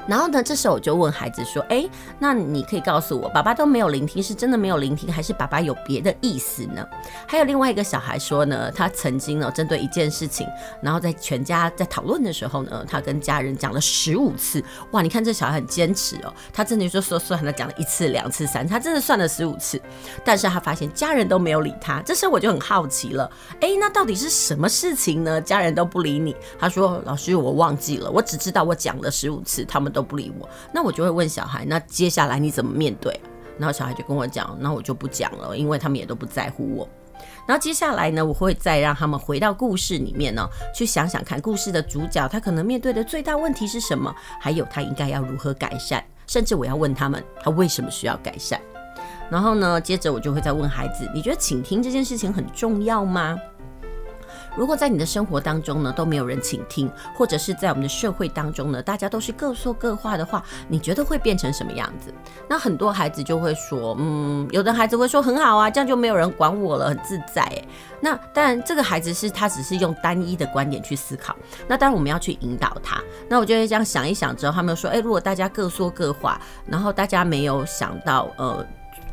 [0.07, 1.83] 然后呢，这时候我就问孩子说：“哎，
[2.19, 6.85] 那你可以告诉我，爸爸都没有聆听，是真的没有聆听，还是爸爸有别的意思呢？”
[7.27, 10.47] 还有另外一个小孩说呢，他曾经呢针对一件事情，
[10.79, 14.63] 然后在全家在讨论的时候呢，他跟家人讲了十五次。
[14.91, 19.81] 哇，你看这小孩很坚持哦，他真的说说算他讲了一次、两次、三次，他真的算了十五次。
[20.23, 23.27] 但是他发现家人都没有理他，这时候我就很好奇了，
[23.59, 25.41] 哎，那到底是什么事情呢？
[25.41, 26.35] 家人都不理你？
[26.59, 33.19] 他说：“老师，我忘记了，我只知道我讲了十五次，他们。”都不理我，那我就会问小孩，那接下来你怎么面对？
[33.57, 36.87] 然后小孩就跟我讲，那我就不讲了，因为他们也都不在乎我。
[37.47, 48.59] 然后接下来呢，我会再让他们回到故事里面呢，去想想看故事的主角他可能面对的最大问题是什么，还有他应该要如何改善，甚至我要问他们他为什么需要改善。
[49.29, 53.37] 然后呢，接着我就会再问孩子，你觉得倾听这件事情很重要吗？
[54.55, 62.13] 如果在你的生活当中呢，都没有人倾听，或者是在我们的社会当中呢，大家都是各说各话的话，你觉得会变成什么样子？
[62.47, 67.67] 那很多孩子就会说，嗯，有的孩子会说很好啊，这样就没有人管我了，很自在诶。
[67.99, 71.35] 那当然，这个孩子是他只是用单一的观点去思考。
[71.67, 73.01] 那当然我们要去引导他。
[73.27, 78.65] 那我就会这样想一想之后，他们说，诶，如果大家各说各话，然后大家没有想到，呃。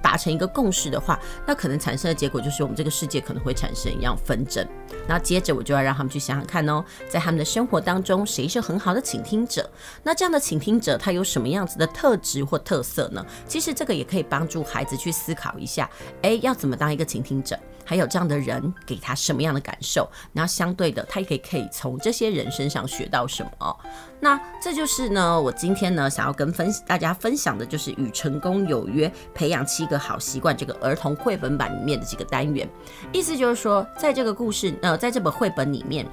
[0.02, 4.66] 达成一个共识的话，那可能产生的结果就是我们这个世界可能会产生一样纷争。
[5.06, 9.68] 那接着我就要让他们去想想看哦，在他们的生活当中，谁是很好的倾听者？
[10.02, 13.24] 那这样的倾听者他有什么样子的特质或特色呢？
[13.46, 15.88] 其实这个也可以帮助孩子去思考一下，
[16.22, 17.58] 诶，要怎么当一个倾听者？
[17.84, 20.08] 还有这样的人给他什么样的感受？
[20.32, 23.76] 然后相对的，他也可以可以从这些人身上学到什么？
[24.20, 32.68] 那这就是呢，我今天呢想要跟分大家分享的，就是《与成功有约》培养七个好习惯这个儿童绘本版里面的几个单元。
[33.12, 36.06] 意思就是说，在这个故事呃，在这本绘本里面。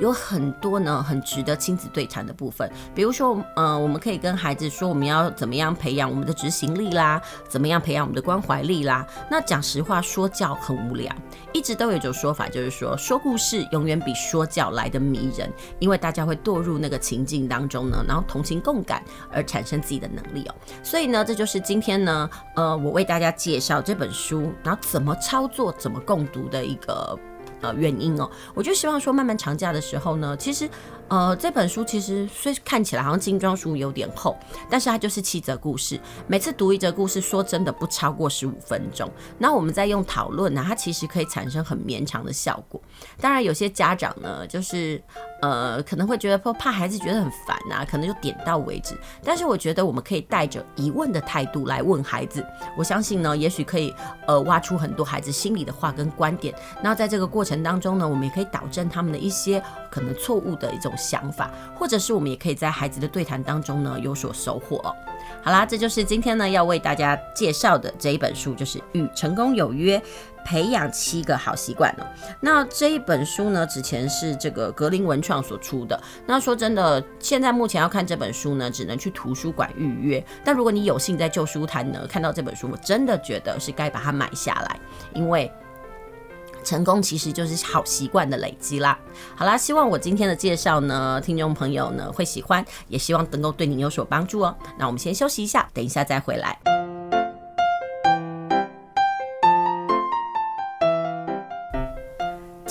[0.00, 2.70] 有很多呢，很值得亲子对谈的部分。
[2.94, 9.06] 比如说，呃，我们可以跟孩子说，我们要怎么样培养我们的执行力啦，怎么样培养我们的关怀力啦。
[9.30, 11.14] 那讲实话，说教很无聊，
[11.52, 20.54] 一直都有一种说法，就是说说故事永远比说教来的迷人，因为大家会堕入那个情境当中呢，然后同情共感而产生自己的能力哦。
[20.82, 27.18] 所以呢，这就是今天呢，呃，我为大家介绍这本书，然后怎么操作、怎么共读的一个。
[27.60, 30.68] 呃，原因哦，我就希望说，慢慢长假的时候呢，其实。
[31.08, 34.36] 呃，这本书其实虽看起来好像精装书有点厚，
[34.68, 39.08] 但是它就是七则故事，每次读一则故事，说真的不超过十五分钟。
[39.38, 42.80] 那我们再用讨论呢，它其实可以产生很绵长的效果。
[43.20, 45.00] 当然，有些家长呢，就是
[45.42, 48.96] 呃可能会觉得怕怕孩子觉得很烦啊，可能就点到为止。
[49.22, 52.44] 但是我觉得我们可以带着疑问的态度来问孩子，
[52.76, 53.94] 我相信呢，也许可以
[54.26, 56.52] 呃挖出很多孩子心里的话跟观点。
[56.82, 59.62] 那在这个过程当中呢，我们也可以导正他们的一些
[59.96, 60.92] 可能错误的一种。
[60.98, 64.92] 想法，或者是我们也可以在孩子的对谈当中呢有所收获哦。
[65.42, 70.02] 好啦，这就是今天呢要为大家介绍的这一本书，就是《与成功有约：
[70.44, 72.06] 培养七个好习惯》哦。
[72.40, 76.00] 那这一本书呢，之前是这个格林文创所出的。
[76.26, 80.24] 那说真的，现在目前要看这本书呢，只能去图书馆预约。
[80.42, 84.80] 但如果你有幸在旧书摊呢看到这本书，我真的觉得是该把它买下来，
[85.14, 85.52] 因为。
[86.66, 88.98] 成功其实就是好习惯的累积啦。
[89.36, 94.54] 好啦，希望我今天的介绍呢，听众朋友呢会喜欢，也希望能够对你有所帮助哦。
[94.78, 96.75] 那我们先休息一下，等一下再回来。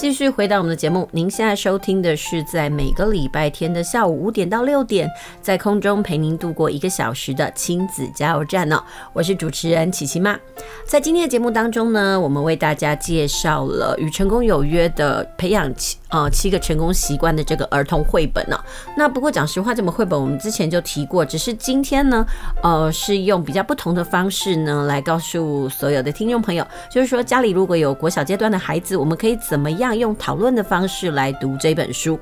[0.06, 5.10] 继续回到我们的节目，您现在收听的是在每个礼拜天的下午五点到六点，
[5.41, 8.80] 在空中陪您度过一个小时的亲子加油站呢。
[9.14, 10.38] 我是主持人琪琪妈。
[10.86, 18.56] 在今天的节目当中呢，我们为大家介绍了与成功有约的培养七呃七个成功习惯的这个儿童绘本呢。
[18.95, 22.24] 那不过讲实话，这本绘本我们之前就提过，只是今天呢，
[22.62, 32.20] 呃，是用比较不同的方式呢来告诉所有的听众朋友，就是说家里如果有国小阶段的孩子，我们可以怎么样用讨论的方式来读这本书，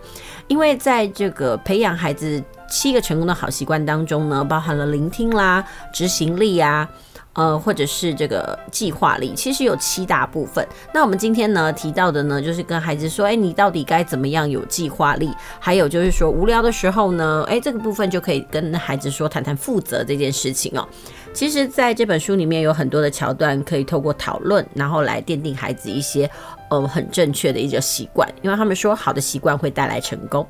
[0.47, 5.63] 因为在这个培养孩子七个成功的好习惯当中呢，包含了聆听啦、
[5.93, 6.89] 执行力呀、啊，
[7.33, 10.65] 呃，或者是这个计划力，其实有七大部分。
[10.93, 15.31] 那我们今天呢提到的呢，就是跟孩子说，哎，你到底该怎么样有计划力？
[15.59, 20.87] 还有就是说，无聊的时候呢，哎，这个部分就可以跟孩子说，谈谈负责这件事情哦。
[21.33, 26.29] 其实，在这本书里面有很多的桥段，可以透过讨论，然后来奠定孩子一些
[26.73, 30.45] 呃很正确的一个习惯，因为他们说好的习惯会带来成功。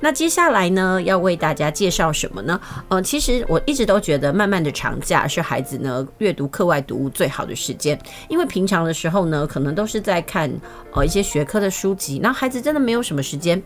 [0.00, 2.60] 那接下来呢，要为大家介绍什么呢？
[2.88, 7.98] 呃，其实我一直都觉得，慢慢的长假是孩子呢阅读课外读物最好的时间，
[8.28, 10.50] 因为平常的时候呢，可能都是在看
[10.92, 13.62] 呃一些学科的书籍，那孩子真的没有什么时间。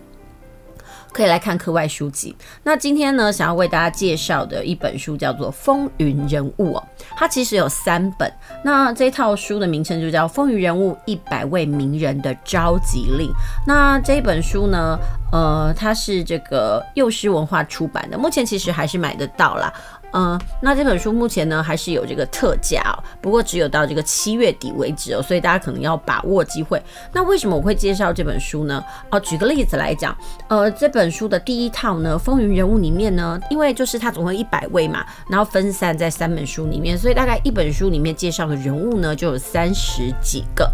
[1.12, 2.34] 可以来看课外书籍。
[2.62, 6.82] 那今天呢，想要为大家介绍的一本书叫做《风云人物》哦，
[7.16, 8.32] 它其实有三本。
[8.64, 13.28] 那这套书的名称就叫《风云人物：一百位名人的召集令》。
[13.66, 14.98] 那这本书呢，
[15.32, 19.72] 呃，它是这个幼狮文化出版的，目前其实还是买得到啦。
[20.12, 26.82] 嗯，那这本书目前呢还是有这个特价哦，不过只有到这个七月底为止哦，所以大家可能要把握机会。
[27.12, 28.84] 那为什么我会介绍这本书呢？
[29.10, 30.16] 哦，举个例子来讲，
[30.48, 40.70] 呃，这本书的第一套呢，《风云人物》里面呢，因为就是它总共一百位嘛，然后分散在三本书里面，所以大概一本书里面介绍的人物呢就有三十几个。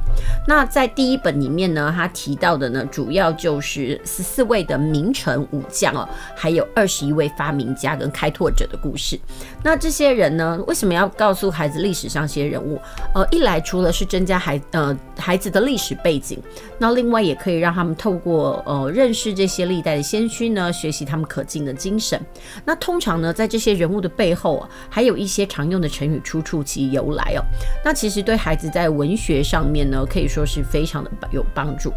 [0.47, 9.19] 那在第一本里面呢，他提到的呢，主要就是十四位的名臣武将哦，还有二十一位发明家跟开拓者的故事。
[9.63, 12.81] 那这些人呢，为什么要告诉孩子历史上些人物？
[13.15, 16.41] 呃，一来除了是增加孩呃孩子的历史背景，
[16.79, 22.21] 那另外也可以让他们透过呃认识这些历代的先驱呢，学习他们可敬的精神。
[22.65, 27.43] 那通常呢，在这些人物的背后啊，还有一些常用的成语出处及由来哦。
[27.85, 31.93] 那其实对孩子在文学上面呢，可以说是非常的有帮助。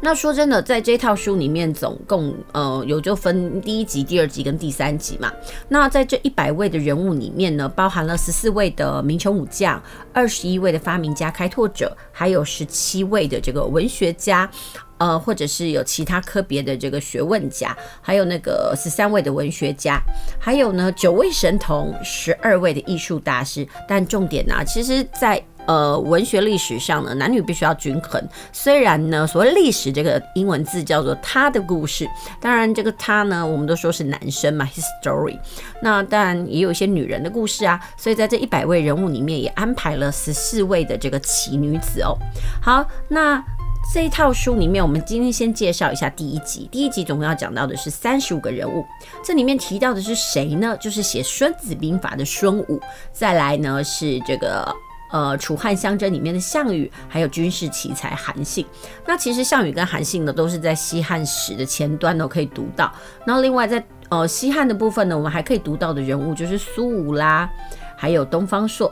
[0.00, 5.32] 那说真的，在这套书里面，总共呃有就分第一集、第二集跟第三集嘛。
[5.68, 14.50] 那在这一百位的人物里面呢，包含了十四位的名臣武将，二十一位的发明家、开拓者，还有十七位的这个文学家，
[14.98, 20.00] 呃，或者是有其他科别的这个学问家，还有那个十三位的文学家，
[20.38, 23.66] 还有呢九位神童，十二位的艺术大师。
[23.88, 28.22] 但重点呢、其实在呃，文学历史上呢，男女必须要均衡。
[28.52, 32.08] 虽然呢，所谓历史这个英文字叫做他的故事，
[32.40, 35.38] 当然这个他呢，我们都说是男生嘛，his story。
[35.80, 37.80] 那当然也有一些女人的故事啊。
[37.96, 42.18] 所以在这一百位人物里面，也安排了十四位的这个奇女子哦。
[42.60, 43.42] 好，那
[43.94, 46.68] 这一套书里面，我们今天先介绍一下第一集。
[46.72, 48.84] 第一集总共要讲到的是三十五个人物，
[49.24, 50.76] 这里面提到的是谁呢？
[50.80, 52.80] 就是写《孙子兵法》的孙武。
[53.12, 54.74] 再来呢是这个。
[55.12, 58.66] 呃，楚汉相争里面的项羽，还有军事奇才韩信。
[59.06, 62.90] 那其实项羽跟韩信呢，都是在西汉史的前端都可以读到。
[63.24, 67.48] 然后另外在呃西汉的部分呢，我们还可以读到的人物就是苏武啦，
[67.94, 68.90] 还有东方朔。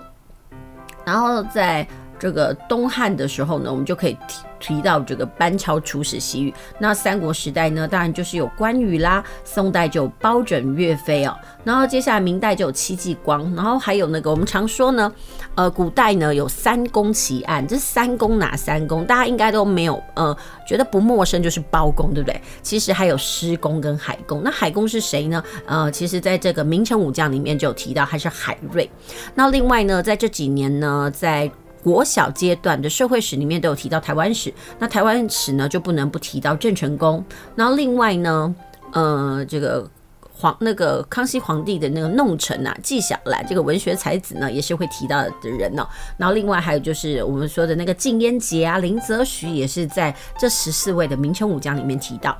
[1.04, 4.16] 然后在这个东汉的时候呢，我们就可以
[4.60, 6.54] 提到这个班超出使西域。
[6.78, 9.24] 那三国时代呢，当然就是有关羽啦。
[9.44, 11.36] 宋代就有包拯、岳飞哦。
[11.64, 13.52] 然后接下来明代就有戚继光。
[13.54, 15.12] 然后还有那个我们常说呢，
[15.54, 17.66] 呃，古代呢有三公奇案。
[17.66, 19.04] 这三公哪三公？
[19.04, 20.36] 大家应该都没有呃
[20.66, 22.40] 觉得不陌生，就是包公，对不对？
[22.62, 24.42] 其实还有施公跟海公。
[24.42, 25.42] 那海公是谁呢？
[25.66, 28.88] 呃，其实在这个名臣武将里面就有提到，他是海瑞。
[29.34, 31.50] 那另外呢，在这几年呢，在
[31.82, 37.24] 国小阶段的社会史里面都有提到台湾史，那台湾史呢就不能不提到郑成功。
[37.56, 38.54] 然后另外呢，
[38.92, 39.88] 呃，这个
[40.32, 52.36] 皇那个康熙皇帝的那个弄臣啊，纪晓岚这个文学才子呢也是会提到的人呢、然后另外还有就是我们说的那个敬烟节啊，林则徐也是在这十四位的名臣武将里面提到。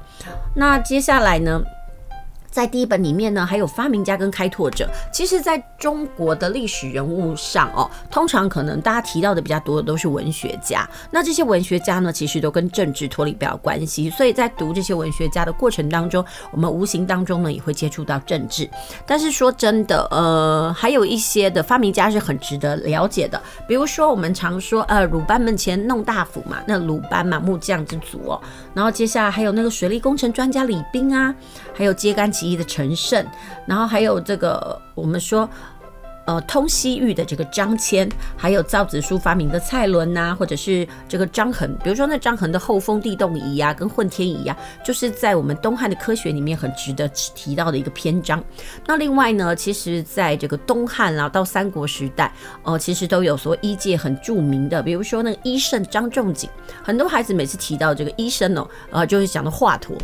[0.55, 1.63] 那接下来呢？
[2.51, 4.89] 在第一本里面呢，还有发明家跟开拓者。
[5.13, 10.89] 其实，在中国的历史人物上哦，通常可能大家提到的比较多的都是文学家。
[11.11, 14.11] 那这些文学家呢，其实都跟政治脱离不了关系。
[14.11, 18.69] 所以在读这些文学家的过程当中，我们无形当中呢也会接触到政治。
[19.07, 23.41] 但是说真的，呃，还有一些的发明家是很值得了解的。
[23.69, 28.41] 比如说，我们常说，呃，鲁班门前弄大斧嘛，那鲁班嘛，木匠之祖哦。
[28.75, 31.35] 然后接下来还有那个水利工程专家李冰啊，
[31.73, 33.27] 还有揭竿义的陈胜，
[33.67, 35.49] 然后还有这个我们说，
[36.27, 48.41] 呃，通西域的这个张骞，还有造纸术发明的蔡伦呐、或者是这个张衡，比如说那张衡的后封地动仪呀、跟混天仪呀、啊，就是在我们东汉的科学里面很值得提到的一个篇章。
[48.87, 52.33] 那另外呢，其实在这个东汉啊到三国时代，
[52.63, 56.49] 呃，其实都有所医界很著名的，比如说那个医圣张仲景，
[56.85, 59.99] 很多孩子每次提到这个医生哦，呃，就是讲的华佗。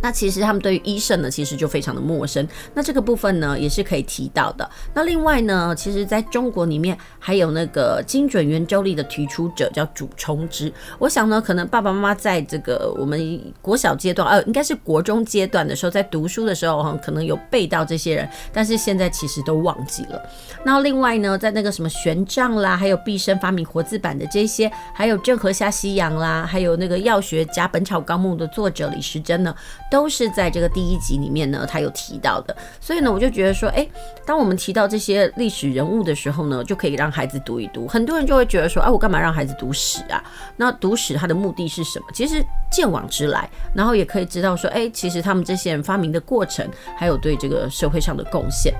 [0.00, 2.46] 那其实他们对于医圣呢，其实就非常的陌生。
[2.74, 4.68] 那这个部分呢，也是可以提到的。
[4.94, 10.72] 那另外呢，其实在中国里面还有那个精准圆周率的提出者叫祖冲之。
[10.98, 20.22] 我想呢，可能爸爸妈妈在这个我们国小阶段，呃，应该是国中阶段的时候，在读书的时候哈，可能有背到这些人，但是现在其实都忘记了。
[20.64, 29.54] 那另外呢，在那个什么玄奘啦，还有毕生发明活字版的这些，还有郑和下西洋啦，还有那个药学家《本草纲目》的作者李时珍呢。
[29.90, 33.88] 都是在这个第一集里面呢，他有提到的，所以呢，我就觉得说，哎，
[34.26, 37.88] 当我们提到这些历史人物的时候呢，就可以让孩子读一读。
[37.88, 40.22] 很多人就会觉得说，哎，我干嘛让孩子读史啊？
[40.56, 42.06] 那读史它的目的是什么？
[42.12, 48.74] 其实见往知来，然后也可以知道说，哎，其实他们这些人发明的过程，还有对这个社会上的贡献。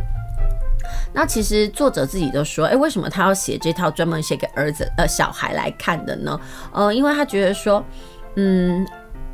[1.15, 6.39] 那其实作者自己都说，哎，为什么他要写这套专门写给儿子呃小孩来看的呢？
[6.73, 7.83] 呃，因为他觉得说，
[8.35, 8.87] 嗯。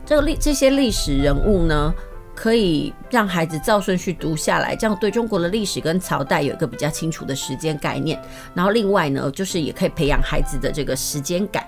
[0.06, 1.94] 这个历这些历史人物呢，
[2.34, 8.20] 可以让孩子照顺序读下来，这样对中国的历史跟朝代有一个比较清楚的时间概念。
[8.52, 11.66] 然后另外呢，就是也可以培养孩子的这个时间感。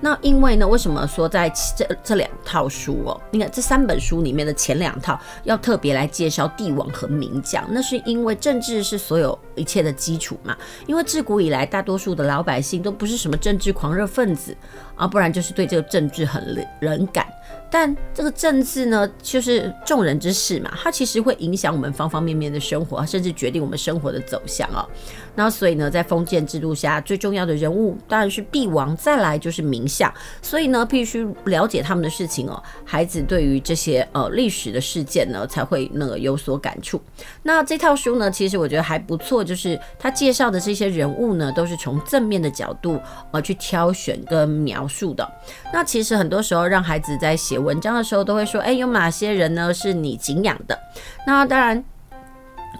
[0.00, 3.20] 那因为呢，为什么说在这这两套书哦？
[3.30, 10.56] 你看这三本书里面的前两套要特别来介绍帝王和名将，那是因为政治是所有一切的基础嘛。
[10.86, 14.56] 因为自古以来，大多数的老百姓都不是什么政治狂热分子
[14.96, 17.26] 啊，不然就是对这个政治很冷感。
[17.74, 24.88] 但这个政治呢，就是众人之事嘛，它其实会影响我们方方面面的生活，甚至决定我们生活的走向哦。
[25.34, 30.08] 那所以呢，在封建制度下，最重要的人物当然是帝王，再来就是名相。
[30.40, 37.02] 所以呢，必须了解他们的事情哦，孩子对于这些呃历史的事件呢，才会那个有所感触。
[37.42, 43.00] 那这套书呢，其实我觉得还不错，就是他介绍的这些人物呢，都是从正面的角度
[43.32, 45.28] 呃去挑选跟描述的。
[45.72, 50.78] 那其实很多时候让孩子在写文章的时候都会说，哎，有哪些人呢是你敬仰的？
[51.26, 51.82] 那当然。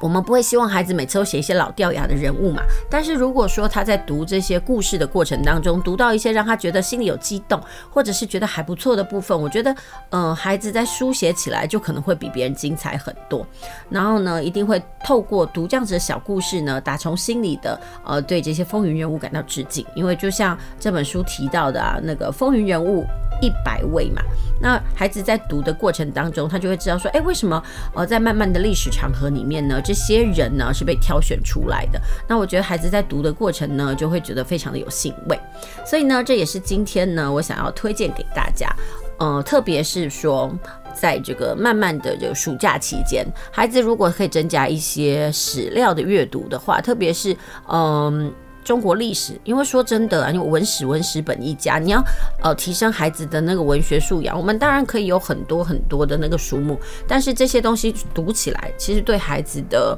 [0.01, 9.75] 我们不会希望孩子每次都写一些老掉牙的人物嘛，但是如果说他在读这些故事的过程当中，读到一些让他觉得心里有激动，或者是觉得还不错的部分，我觉得，
[10.11, 13.47] 呃，孩子在书写起来就可能会比别人精彩很多。
[13.89, 19.85] 然后呢，一定会透过读这样子的小故事呢，打从心里的，呃，对这些风云人物感到致敬。
[19.95, 23.05] 因为就像这本书提到的啊，那个风云人物。
[23.43, 24.23] 一百位嘛，
[24.63, 27.61] 那孩子在读的过程当中，他就会知道说，哎，为什么
[27.93, 32.01] 呃，在漫漫的历史长河里面呢，这些人呢是被挑选出来的？
[32.27, 35.39] 那我觉得孩子在读的过程呢，就会觉得非常的有兴味。
[35.85, 38.75] 所以呢，这也是今天呢，我想要推荐给大家，
[39.19, 40.51] 呃，特别是说，
[40.95, 47.37] 在这个慢慢的这个暑假期间，孩子如果可以增加一些史料的阅读的话，特别是
[47.69, 48.33] 嗯。
[48.65, 52.03] 中国历史，因为说真的啊，因为文史文史本一家，你要
[52.43, 59.97] 呃提升孩子的那个文学素养，我们当然可以有很多很多的那个书目，但是这些东西读起来，其实对孩子的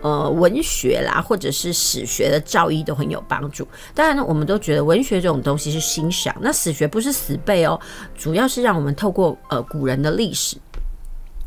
[0.00, 3.68] 呃文学啦，或者是史学的造诣都很有帮助。
[3.94, 7.78] 当然呢，我们都觉得文学这种东西是欣赏，那史学不是死背哦，
[8.16, 10.56] 主要是让我们透过呃古人的历史。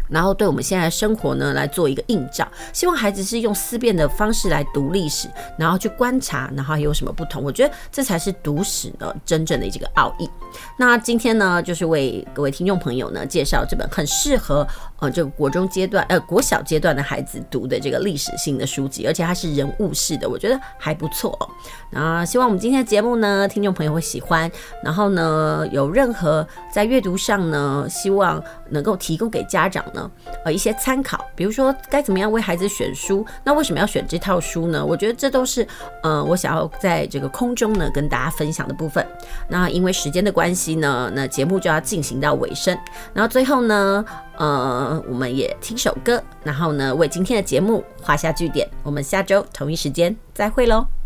[0.10, 7.44] 然后对我们现在生活呢来做一个映照，希望孩子是用思辨的方式来读历史，然后去观察，然后有什么不同？
[7.44, 10.30] 我觉得这才是读史的真正的这个奥义。
[10.78, 14.68] 那今天呢，就是为各位听众朋友呢介绍这本很适合
[15.00, 21.50] 呃这个国中阶段呃国小阶段的孩子读的这个历史性的书籍，而且它是人物式的，我觉得还不错哦。
[21.92, 24.50] 那希望我们今天的节目呢，听众朋友会喜欢。
[24.84, 29.99] 然后呢，有任何在阅读上呢，希望能够提供给家长呢。
[30.44, 34.86] 呃，一些参考，比如说该怎么样为孩子选书，那为什么要选这套书呢？
[34.86, 35.68] 我觉得这都是，
[36.04, 39.06] 呃，我想要在这个空中呢跟大家分享的部分。
[39.48, 42.78] 那因为时间的关系呢，那节目就要进行到尾声。
[43.14, 44.06] 然后最后呢，
[44.38, 48.70] 呃，我们也听首歌，然后呢为今天的节目画下句点。
[48.84, 50.99] 我们下周同一时间再会喽。